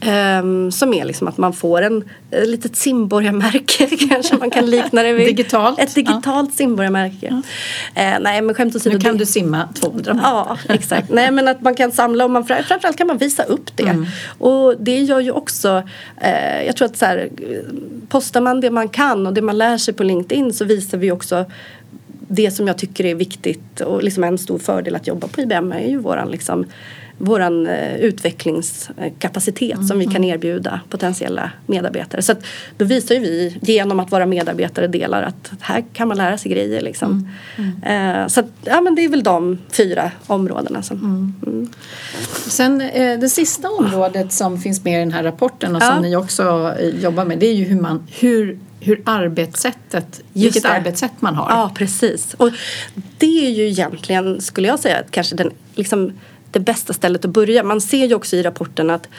[0.06, 5.04] Um, som är liksom att man får en ett litet simborgarmärke kanske man kan likna
[5.04, 5.28] det vid.
[5.28, 5.80] digitalt.
[5.80, 6.56] Ett digitalt ja.
[6.56, 7.42] simborgarmärke.
[7.96, 8.16] Ja.
[8.16, 8.94] Uh, nej men skämt åsido.
[8.94, 9.20] Nu kan det...
[9.20, 10.30] du simma 200 meter.
[10.30, 11.10] Ja exakt.
[11.10, 13.84] nej men att man kan samla och man, framförallt kan man visa upp det.
[13.84, 14.06] Mm.
[14.38, 15.84] Och det gör ju också,
[16.24, 17.30] uh, jag tror att så här,
[18.10, 21.12] postar man det man kan och det man lär sig på LinkedIn så visar vi
[21.12, 21.46] också
[22.32, 25.72] det som jag tycker är viktigt och liksom en stor fördel att jobba på IBM
[25.72, 26.66] är ju våran liksom
[27.20, 29.88] våran eh, utvecklingskapacitet mm.
[29.88, 30.30] som vi kan mm.
[30.30, 32.22] erbjuda potentiella medarbetare.
[32.22, 32.46] Så att
[32.78, 36.52] då visar ju vi genom att våra medarbetare delar att här kan man lära sig
[36.52, 36.82] grejer.
[36.82, 37.30] Liksom.
[37.56, 37.72] Mm.
[37.86, 38.30] Mm.
[38.30, 40.82] Så att, ja, men det är väl de fyra områdena.
[40.82, 41.34] Som, mm.
[41.48, 41.70] mm.
[42.48, 46.02] Sen eh, det sista området som finns med i den här rapporten och som ja.
[46.02, 51.36] ni också jobbar med det är ju hur man hur hur arbetssättet, vilket arbetssätt man
[51.36, 51.50] har.
[51.50, 52.34] Ja, precis.
[52.34, 52.50] Och
[53.18, 56.14] det är ju egentligen, skulle jag säga, kanske den liksom,
[56.52, 57.64] det bästa stället att börja.
[57.64, 59.10] Man ser ju också i rapporten att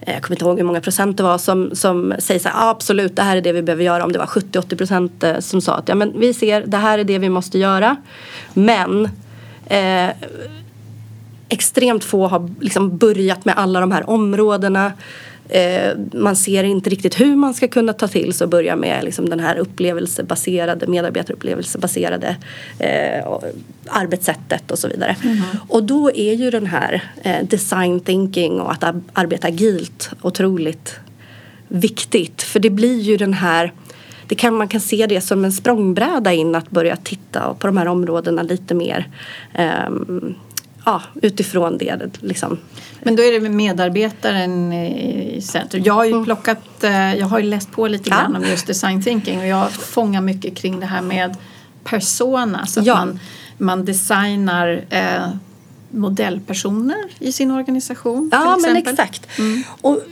[0.00, 2.66] eh, jag kommer inte ihåg hur många procent det var som, som säger så här,
[2.66, 4.04] ah, absolut det här är det vi behöver göra.
[4.04, 6.98] Om det var 70-80 procent eh, som sa att ja, men vi ser det här
[6.98, 7.96] är det vi måste göra.
[8.54, 9.08] Men
[9.66, 10.10] eh,
[11.48, 14.92] extremt få har liksom börjat med alla de här områdena.
[15.48, 19.04] Eh, man ser inte riktigt hur man ska kunna ta till sig och börja med
[19.04, 21.78] liksom den här upplevelsebaserade, medarbetarupplevelse
[22.78, 23.24] eh,
[23.86, 25.16] arbetssättet och så vidare.
[25.22, 25.38] Mm.
[25.68, 30.94] Och då är ju den här eh, design thinking och att arbeta agilt otroligt
[31.68, 32.42] viktigt.
[32.42, 33.72] För det blir ju den här
[34.28, 37.76] det kan, man kan se det som en språngbräda in att börja titta på de
[37.76, 39.08] här områdena lite mer
[39.88, 40.34] um,
[40.86, 42.10] ja, utifrån det.
[42.20, 42.58] Liksom.
[43.02, 45.82] Men då är det medarbetaren i centrum.
[45.82, 46.24] Jag har ju mm.
[46.24, 48.38] plockat, eh, jag har ju läst på lite grann ja.
[48.38, 51.36] om just design thinking och jag fångar mycket kring det här med
[51.84, 52.66] persona.
[52.66, 52.94] Så att ja.
[52.94, 53.20] man,
[53.58, 55.28] man designar eh,
[55.90, 58.28] modellpersoner i sin organisation.
[58.32, 59.38] Ja men exakt.
[59.38, 59.62] Mm.
[59.80, 60.02] Och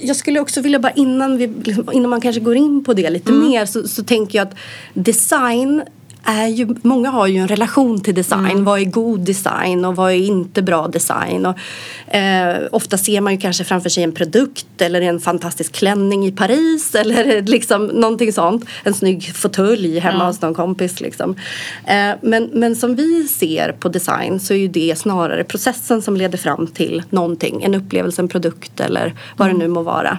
[0.00, 3.10] jag skulle också vilja bara innan, vi, liksom, innan man kanske går in på det
[3.10, 3.48] lite mm.
[3.48, 4.54] mer så, så tänker jag att
[4.94, 5.82] design
[6.26, 8.50] är ju, många har ju en relation till design.
[8.50, 8.64] Mm.
[8.64, 11.46] Vad är god design och vad är inte bra design?
[11.46, 16.26] Och, eh, ofta ser man ju kanske framför sig en produkt eller en fantastisk klänning
[16.26, 18.64] i Paris eller liksom någonting sånt.
[18.84, 20.26] En snygg fåtölj hemma ja.
[20.26, 21.00] hos någon kompis.
[21.00, 21.36] Liksom.
[21.84, 26.16] Eh, men, men som vi ser på design så är ju det snarare processen som
[26.16, 27.62] leder fram till någonting.
[27.62, 29.58] En upplevelse, en produkt eller vad mm.
[29.58, 30.18] det nu må vara.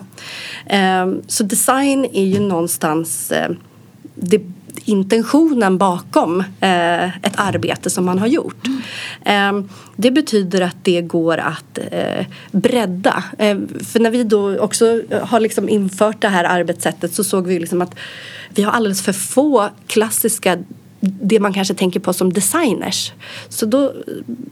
[0.65, 3.49] Eh, så design är ju någonstans eh,
[4.15, 4.41] det
[4.87, 8.67] intentionen bakom eh, ett arbete som man har gjort.
[8.67, 9.57] Mm.
[9.57, 13.23] Eh, det betyder att det går att eh, bredda.
[13.37, 17.59] Eh, för när vi då också har liksom infört det här arbetssättet så såg vi
[17.59, 17.95] liksom att
[18.49, 20.57] vi har alldeles för få klassiska
[20.99, 23.11] det man kanske tänker på som designers.
[23.49, 23.93] Så då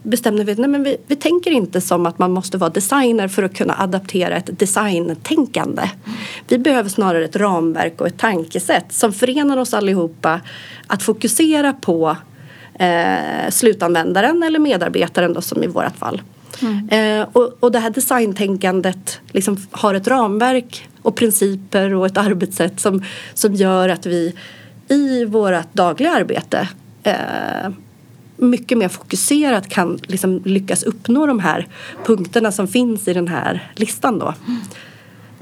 [0.03, 3.53] bestämde vi att vi, vi tänker inte som att man måste vara designer för att
[3.53, 5.89] kunna adaptera ett designtänkande.
[6.47, 10.41] Vi behöver snarare ett ramverk och ett tankesätt som förenar oss allihopa
[10.87, 12.17] att fokusera på
[12.79, 16.21] eh, slutanvändaren eller medarbetaren då, som i vårt fall.
[16.61, 16.89] Mm.
[16.89, 22.79] Eh, och, och det här designtänkandet liksom har ett ramverk och principer och ett arbetssätt
[22.79, 24.33] som, som gör att vi
[24.87, 26.69] i vårt dagliga arbete
[27.03, 27.69] eh,
[28.37, 31.67] mycket mer fokuserat kan liksom lyckas uppnå de här
[32.05, 34.19] punkterna som finns i den här listan.
[34.19, 34.33] Då.
[34.47, 34.61] Mm.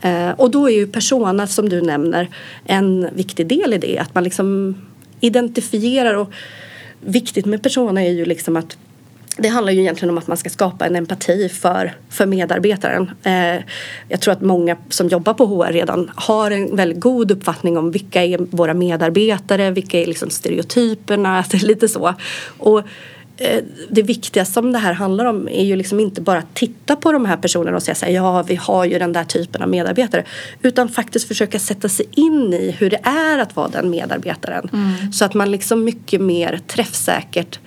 [0.01, 2.29] Eh, och då är ju persona som du nämner
[2.65, 3.97] en viktig del i det.
[3.99, 4.75] Att man liksom
[5.19, 6.31] identifierar och
[6.99, 8.77] viktigt med persona är ju liksom att
[9.37, 13.11] det handlar ju egentligen om att man ska skapa en empati för, för medarbetaren.
[13.23, 13.63] Eh,
[14.09, 17.91] jag tror att många som jobbar på HR redan har en väldigt god uppfattning om
[17.91, 22.13] vilka är våra medarbetare, vilka är liksom stereotyperna, lite så.
[22.57, 22.79] Och
[23.37, 26.95] eh, det viktigaste som det här handlar om är ju liksom inte bara att titta
[26.95, 29.61] på de här personerna och säga så här, ja vi har ju den där typen
[29.61, 30.23] av medarbetare
[30.61, 35.11] utan faktiskt försöka sätta sig in i hur det är att vara den medarbetaren mm.
[35.11, 37.59] så att man liksom mycket mer träffsäkert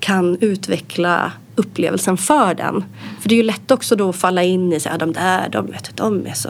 [0.00, 2.84] kan utveckla upplevelsen för den.
[3.20, 5.48] För det är ju lätt också då att falla in i så här, de där,
[5.48, 6.48] de, vet, de är så...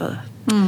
[0.51, 0.67] Mm.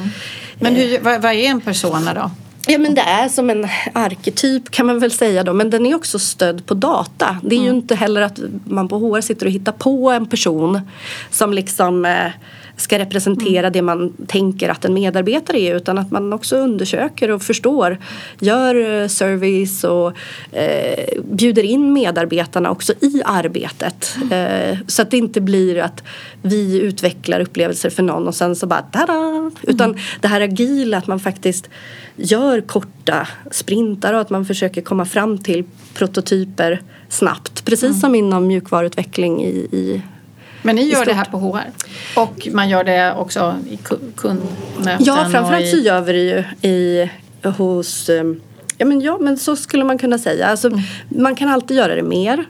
[0.60, 2.32] Men hur, vad, vad är en persona då?
[2.68, 5.96] Ja men det är som en arketyp kan man väl säga då men den är
[5.96, 7.38] också stödd på data.
[7.44, 7.72] Det är mm.
[7.72, 10.82] ju inte heller att man på HR sitter och hittar på en person
[11.30, 12.32] som liksom eh,
[12.82, 13.72] ska representera mm.
[13.72, 17.98] det man tänker att en medarbetare är utan att man också undersöker och förstår.
[18.40, 20.14] Gör eh, service och
[20.58, 24.16] eh, bjuder in medarbetarna också i arbetet.
[24.22, 24.32] Mm.
[24.32, 26.04] Eh, så att det inte blir att
[26.42, 29.52] vi utvecklar upplevelser för någon och sen så bara tada!
[29.62, 30.02] Utan mm.
[30.22, 31.70] det här agila att man faktiskt
[32.16, 35.64] gör korta sprintar och att man försöker komma fram till
[35.94, 37.66] prototyper snabbt.
[37.66, 40.02] Precis som inom mjukvaruutveckling i, i
[40.62, 41.72] Men ni gör det här på HR?
[42.16, 44.98] Och man gör det också i ku- kundmöten?
[45.00, 45.72] Ja, framförallt i...
[45.72, 46.20] så gör vi det
[46.64, 47.10] ju i,
[47.44, 48.42] hos um,
[48.78, 50.48] Ja men, ja men så skulle man kunna säga.
[50.48, 50.80] Alltså, Mm.
[51.10, 52.46] Man kan alltid göra det mer.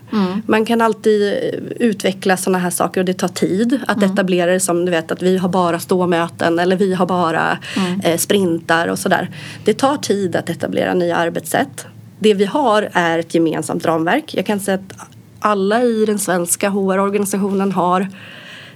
[0.45, 4.11] Man kan alltid eh, utveckla sådana här saker och det tar tid att Mm.
[4.11, 7.99] etablera det som du vet att vi har bara ståmöten eller vi har bara Mm.
[8.03, 9.29] eh, sprintar och sådär.
[9.65, 11.85] Det tar tid att etablera nya arbetssätt.
[12.19, 14.33] Det vi har är ett gemensamt ramverk.
[14.35, 15.07] Jag kan säga att
[15.41, 18.07] alla i den svenska HR-organisationen har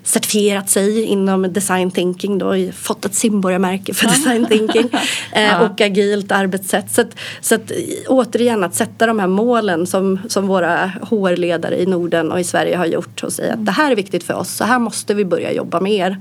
[0.05, 4.89] certifierat sig inom design thinking då, fått ett simborgarmärke för design thinking
[5.31, 6.91] eh, och agilt arbetssätt.
[6.91, 7.71] Så, att, så att
[8.07, 12.77] återigen att sätta de här målen som, som våra HR-ledare i Norden och i Sverige
[12.77, 15.25] har gjort och säga att det här är viktigt för oss, så här måste vi
[15.25, 16.17] börja jobba mer.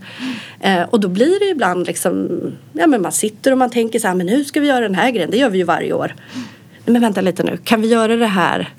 [0.61, 2.41] Eh, och då blir det ibland liksom,
[2.73, 4.95] ja men man sitter och man tänker så här, men hur ska vi göra den
[4.95, 5.31] här grejen?
[5.31, 6.15] Det gör vi ju varje år.
[6.87, 8.75] Men vänta lite nu, kan vi göra det här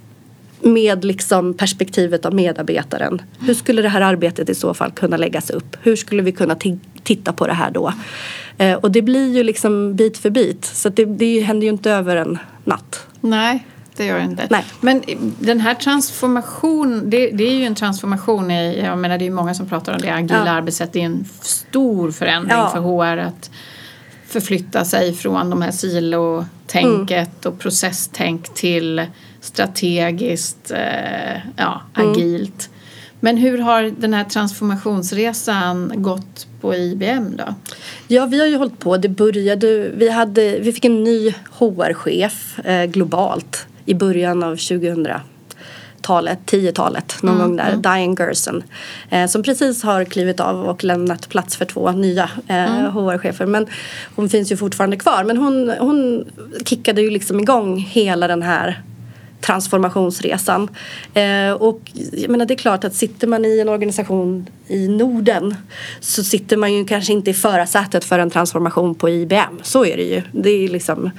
[0.65, 3.21] med liksom perspektivet av medarbetaren.
[3.39, 5.77] Hur skulle det här arbetet i så fall kunna läggas upp?
[5.81, 7.93] Hur skulle vi kunna ti- titta på det här då?
[8.57, 10.65] Eh, och det blir ju liksom bit för bit.
[10.65, 13.07] Så det, det händer ju inte över en natt.
[13.21, 14.47] Nej, det gör det inte.
[14.49, 14.65] Nej.
[14.81, 15.01] Men
[15.39, 19.33] den här transformation, det, det är ju en transformation i, jag menar det är ju
[19.35, 20.51] många som pratar om det, agila Ja.
[20.51, 22.69] arbetssätt, det är en stor förändring Ja.
[22.69, 23.51] för HR att
[24.27, 29.05] förflytta sig från de här silotänket och processtänk till
[29.45, 32.69] strategiskt, eh, ja, agilt.
[33.19, 37.55] Men hur har den här transformationsresan gått på IBM då?
[38.07, 38.97] Ja, vi har ju hållit på.
[38.97, 46.39] Det började, vi, hade, vi fick en ny HR-chef eh, globalt i början av 2000-talet,
[46.45, 48.63] 10-talet, någon gång där, Diane Gerson.
[49.09, 53.45] Eh, som precis har klivit av och lämnat plats för två nya eh, HR-chefer.
[53.45, 53.67] Men
[54.15, 55.23] hon finns ju fortfarande kvar.
[55.23, 56.25] Men hon, hon
[56.65, 58.81] kickade ju liksom igång hela den här
[59.45, 60.69] transformationsresan.
[61.13, 61.81] Eh, och
[62.11, 65.55] jag menar, det är klart att sitter man i en organisation i Norden
[65.99, 69.59] så sitter man ju kanske inte i förarsätet för en transformation på IBM.
[69.61, 70.21] Så är det ju.
[70.31, 71.09] Det är liksom,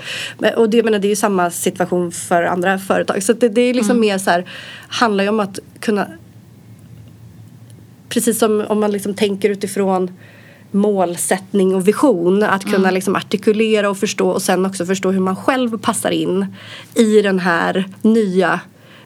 [0.57, 3.23] och det, menar, det är ju samma situation för andra företag.
[3.23, 4.45] Så det, det är liksom mer så här,
[4.89, 6.09] handlar ju om att kunna
[8.09, 10.11] Precis som om man liksom tänker utifrån
[10.71, 12.43] målsättning och vision.
[12.43, 16.47] Att kunna liksom artikulera och förstå och sen också förstå hur man själv passar in
[16.95, 18.61] i den här nya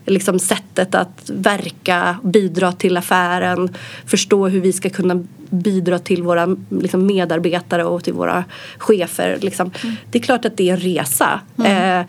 [0.07, 3.75] liksom sättet att verka, bidra till affären,
[4.07, 8.45] förstå hur vi ska kunna bidra till våra liksom, medarbetare och till våra
[8.79, 9.39] chefer.
[9.41, 9.71] Liksom.
[10.11, 11.41] Det är klart att det är en resa.
[11.65, 12.03] Eh,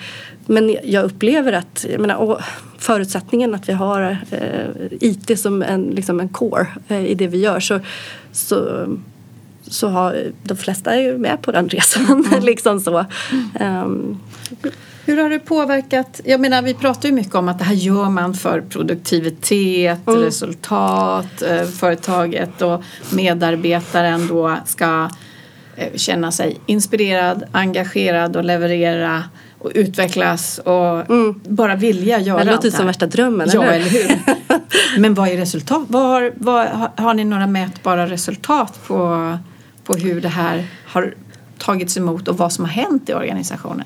[0.46, 2.44] men jag upplever att jag menar,
[2.78, 7.40] förutsättningen att vi har eh, IT som en, liksom en core eh, i det vi
[7.40, 7.80] gör så,
[8.32, 8.88] så
[9.72, 12.26] så har de flesta är ju med på den resan.
[12.42, 13.06] liksom så.
[13.60, 14.20] Ehm,
[15.06, 16.22] Hur har det påverkat?
[16.26, 21.42] Jag menar, vi pratar ju mycket om att det här gör man för produktivitet, resultat,
[21.42, 25.10] eh, företaget och medarbetaren då ska
[25.76, 29.24] eh, känna sig inspirerad, engagerad och leverera
[29.60, 31.06] och utvecklas och
[31.50, 32.88] bara vilja göra det allt låter det som här.
[32.88, 34.20] värsta drömmen, Ja, eller eller hur?
[35.00, 35.84] Men vad är resultat?
[35.88, 39.38] Vad har, vad, har ni några mätbara resultat på,
[39.92, 41.14] på hur det här har
[41.58, 43.86] tagits emot och vad som har hänt i organisationen?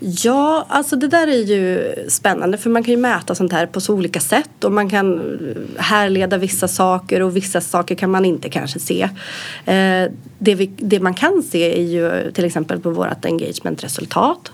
[0.00, 3.80] Ja, alltså det där är ju spännande för man kan ju mäta sånt här på
[3.80, 5.38] så olika sätt och man kan
[5.76, 9.02] härleda vissa saker och vissa saker kan man inte kanske se.
[9.64, 14.52] Eh, det, vi, det man kan se är ju till exempel på vårt engagementresultat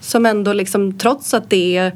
[0.00, 1.92] som ändå liksom trots att det är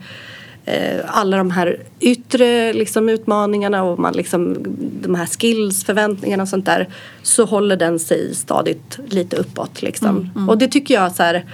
[1.07, 4.57] alla de här yttre liksom, utmaningarna och man liksom,
[5.03, 6.89] de här skills, förväntningarna och sånt där
[7.23, 9.83] så håller den sig stadigt lite uppåt.
[9.83, 10.31] Liksom.
[10.49, 11.45] Och det tycker jag så här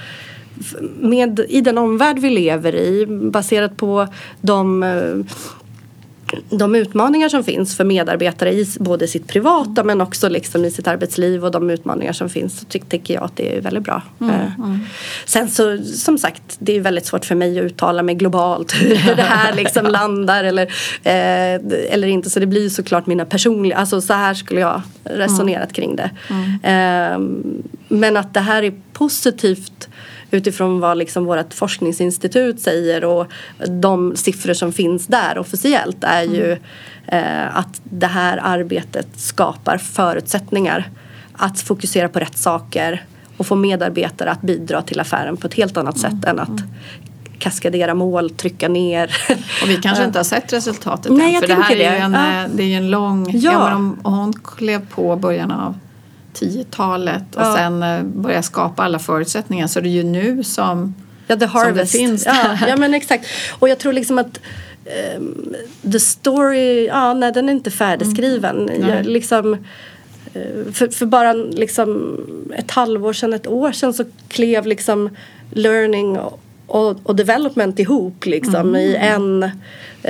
[1.00, 4.08] med, i den omvärld vi lever i baserat på
[4.40, 5.34] de eh,
[6.50, 10.88] de utmaningar som finns för medarbetare i både sitt privata men också liksom i sitt
[10.88, 14.02] arbetsliv och de utmaningar som finst så ty- tycker jag att det är väldigt bra.
[14.20, 14.26] Eh,
[15.26, 19.14] Sen så som sagt det är väldigt svårt för mig att uttala mig globalt hur
[19.16, 20.62] det här liksom landar eller,
[21.02, 21.54] eh,
[21.94, 25.96] eller inte så det blir såklart mina personliga, alltså så här skulle jag resonerat kring
[25.96, 26.10] det.
[26.68, 27.18] Eh,
[27.88, 29.88] men att det här är positivt
[30.32, 33.26] utifrån vad liksom vårt forskningsinstitut säger och
[33.68, 36.52] de siffror som finns där officiellt är ju
[37.06, 40.90] eh, att det här arbetet skapar förutsättningar
[41.32, 43.04] att fokusera på rätt saker
[43.36, 46.62] och få medarbetare att bidra till affären på ett helt annat sätt än att
[47.38, 49.10] kaskadera mål, trycka ner.
[49.62, 51.32] Och vi kanske inte har sett resultatet Nej, än.
[51.32, 52.42] jag För det här är ju en, Ja.
[52.42, 53.30] eh, det är en lång...
[53.30, 53.52] Ja.
[54.02, 54.10] Ja.
[54.10, 55.74] hon klev på början av
[56.34, 57.54] 10-talet och Ja.
[57.56, 60.94] sen eh, började skapa alla förutsättningar så är det ju nu som
[61.26, 61.92] Ja, The Harvest.
[61.92, 63.26] det finns ja, ja, men exakt.
[63.58, 64.40] Och jag tror liksom att
[64.84, 65.54] ehm,
[65.92, 68.68] the story, ja, nej den är inte färdigskriven.
[68.68, 68.88] Mm.
[68.88, 69.54] Jag, liksom,
[70.34, 72.18] eh, för, för bara liksom
[72.56, 75.10] ett halvår sedan, ett år sedan så klev liksom
[75.50, 79.50] learning och, och, och development ihop liksom i en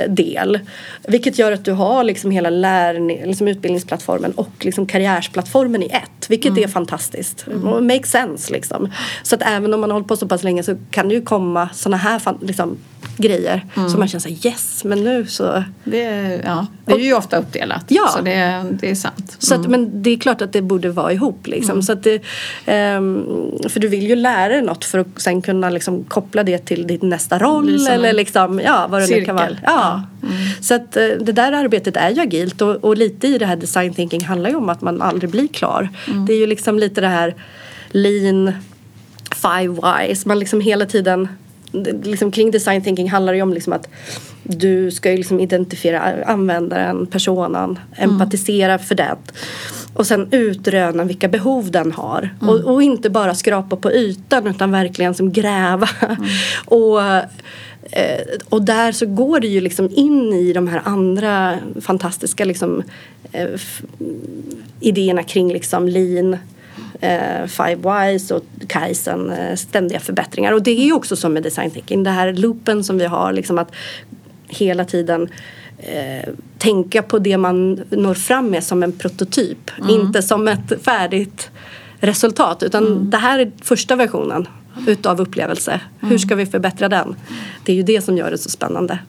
[0.09, 0.59] del.
[1.07, 6.29] Vilket gör att du har liksom hela lärning, liksom utbildningsplattformen och liksom karriärsplattformen i ett.
[6.29, 7.45] Vilket är fantastiskt.
[7.65, 8.91] Och makes sense liksom.
[9.23, 11.21] Så att även om man har hållit på så pass länge så kan det ju
[11.21, 12.77] komma sådana här liksom,
[13.17, 13.65] grejer.
[13.91, 15.63] Så man känner såhär yes men nu så.
[15.83, 17.85] Det, är- ja, det är ju ofta uppdelat.
[17.87, 18.07] Ja.
[18.17, 19.35] Så det, det är sant.
[19.39, 21.83] så att, men det är klart att det borde vara ihop liksom.
[21.83, 22.21] Så att det,
[22.65, 23.25] ehm,
[23.69, 26.87] för du vill ju lära dig något för att sen kunna liksom koppla det till
[26.87, 29.47] din nästa roll som eller liksom, ja vad det nu kan vara.
[29.47, 29.65] cirkel.
[29.83, 30.03] Ja.
[30.61, 33.55] Så att eh, det där arbetet är ju agilt och, och lite i det här
[33.55, 35.89] design thinking handlar ju om att man aldrig blir klar.
[36.27, 37.35] Det är ju liksom lite det här
[37.91, 38.51] lean
[39.35, 40.25] five whys.
[40.25, 41.27] Man liksom hela tiden
[42.03, 43.87] liksom kring design thinking handlar det ju om liksom att
[44.43, 49.15] du ska ju liksom identifiera användaren, personan, empatisera för det.
[49.93, 52.29] Och sen utröna vilka behov den har.
[52.41, 55.89] Och, och inte bara skrapa på ytan utan verkligen som gräva.
[56.65, 57.23] och, eh,
[58.49, 62.83] och där så går det ju liksom in i de här andra fantastiska liksom,
[63.31, 63.47] eh,
[64.79, 66.37] idéerna kring liksom lean
[67.01, 70.51] eh, Five Whys och Kaizen, eh, ständiga förbättringar.
[70.51, 73.33] Och det är ju också som med design thinking, det här loopen som vi har,
[73.33, 73.71] liksom att
[74.47, 75.29] hela tiden
[75.77, 81.49] eh, tänka på det man når fram med som en prototyp, inte som ett färdigt
[81.99, 82.63] resultat.
[82.63, 84.47] Utan det här är första versionen
[84.87, 85.79] utav upplevelse.
[86.01, 87.15] Hur ska vi förbättra den?
[87.63, 88.99] Det är ju det som gör det så spännande.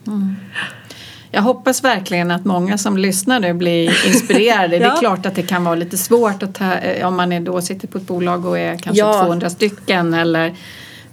[1.31, 4.67] Jag hoppas verkligen att många som lyssnar nu blir inspirerade.
[4.79, 4.95] Det är Ja.
[4.99, 7.87] klart att det kan vara lite svårt att ta, eh, om man är då sitter
[7.87, 9.23] på ett bolag och är kanske Ja.
[9.23, 10.13] 200 stycken.
[10.13, 10.55] Eller,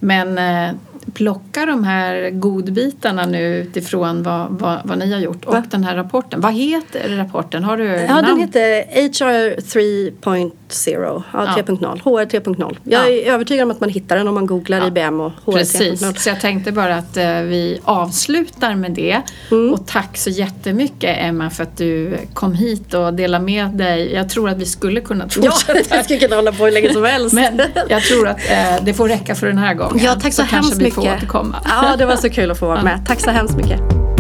[0.00, 0.74] men eh,
[1.14, 5.62] plocka de här godbitarna nu utifrån vad, vad, vad ni har gjort och Va?
[5.70, 6.40] den här rapporten.
[6.40, 7.64] Vad heter rapporten?
[7.64, 8.26] Har du Ja, namn?
[8.26, 10.50] den heter HR 3.0,
[10.87, 11.55] ja, Ja.
[11.57, 12.77] 3.0, HR 3.0.
[12.85, 14.87] Jag är övertygad om att man hittar den om man googlar Ja.
[14.87, 16.14] IBM och HR Precis, 3.0.
[16.14, 19.23] så jag tänkte bara att eh, vi avslutar med det.
[19.51, 19.73] Mm.
[19.73, 24.12] Och tack så jättemycket Emma för att du kom hit och delade med dig.
[24.14, 25.97] Jag tror att vi skulle kunna Ja, fortsätta.
[25.97, 27.35] jag skulle kunna hålla på hur länge som helst.
[27.35, 30.05] Men jag tror att eh, det får räcka för den här gången.
[30.05, 30.95] ja, tack så, kanske hemskt vi mycket.
[30.95, 31.57] får återkomma.
[31.64, 33.05] Ja, det var så kul att få vara med.
[33.07, 34.12] Tack så hemskt mycket.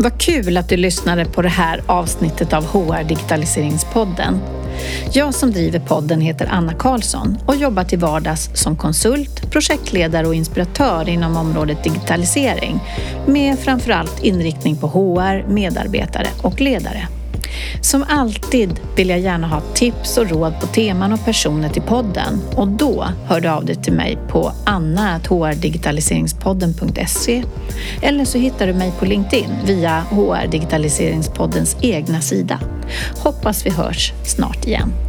[0.00, 4.40] Vad kul att du lyssnade på det här avsnittet av HR Digitaliseringspodden.
[5.12, 10.34] Jag som driver podden heter Anna Karlsson och jobbar till vardags som konsult, projektledare och
[10.34, 12.80] inspiratör inom området digitalisering
[13.26, 17.08] med framförallt inriktning på HR, medarbetare och ledare.
[17.80, 22.40] Som alltid vill jag gärna ha tips och råd på teman och personer till podden
[22.56, 27.44] och då hör du av dig till mig på anna.hrdigitaliseringspodden.se
[28.02, 32.60] eller så hittar du mig på LinkedIn via HR Digitaliseringspoddens egna sida.
[33.18, 35.07] Hoppas vi hörs snart igen.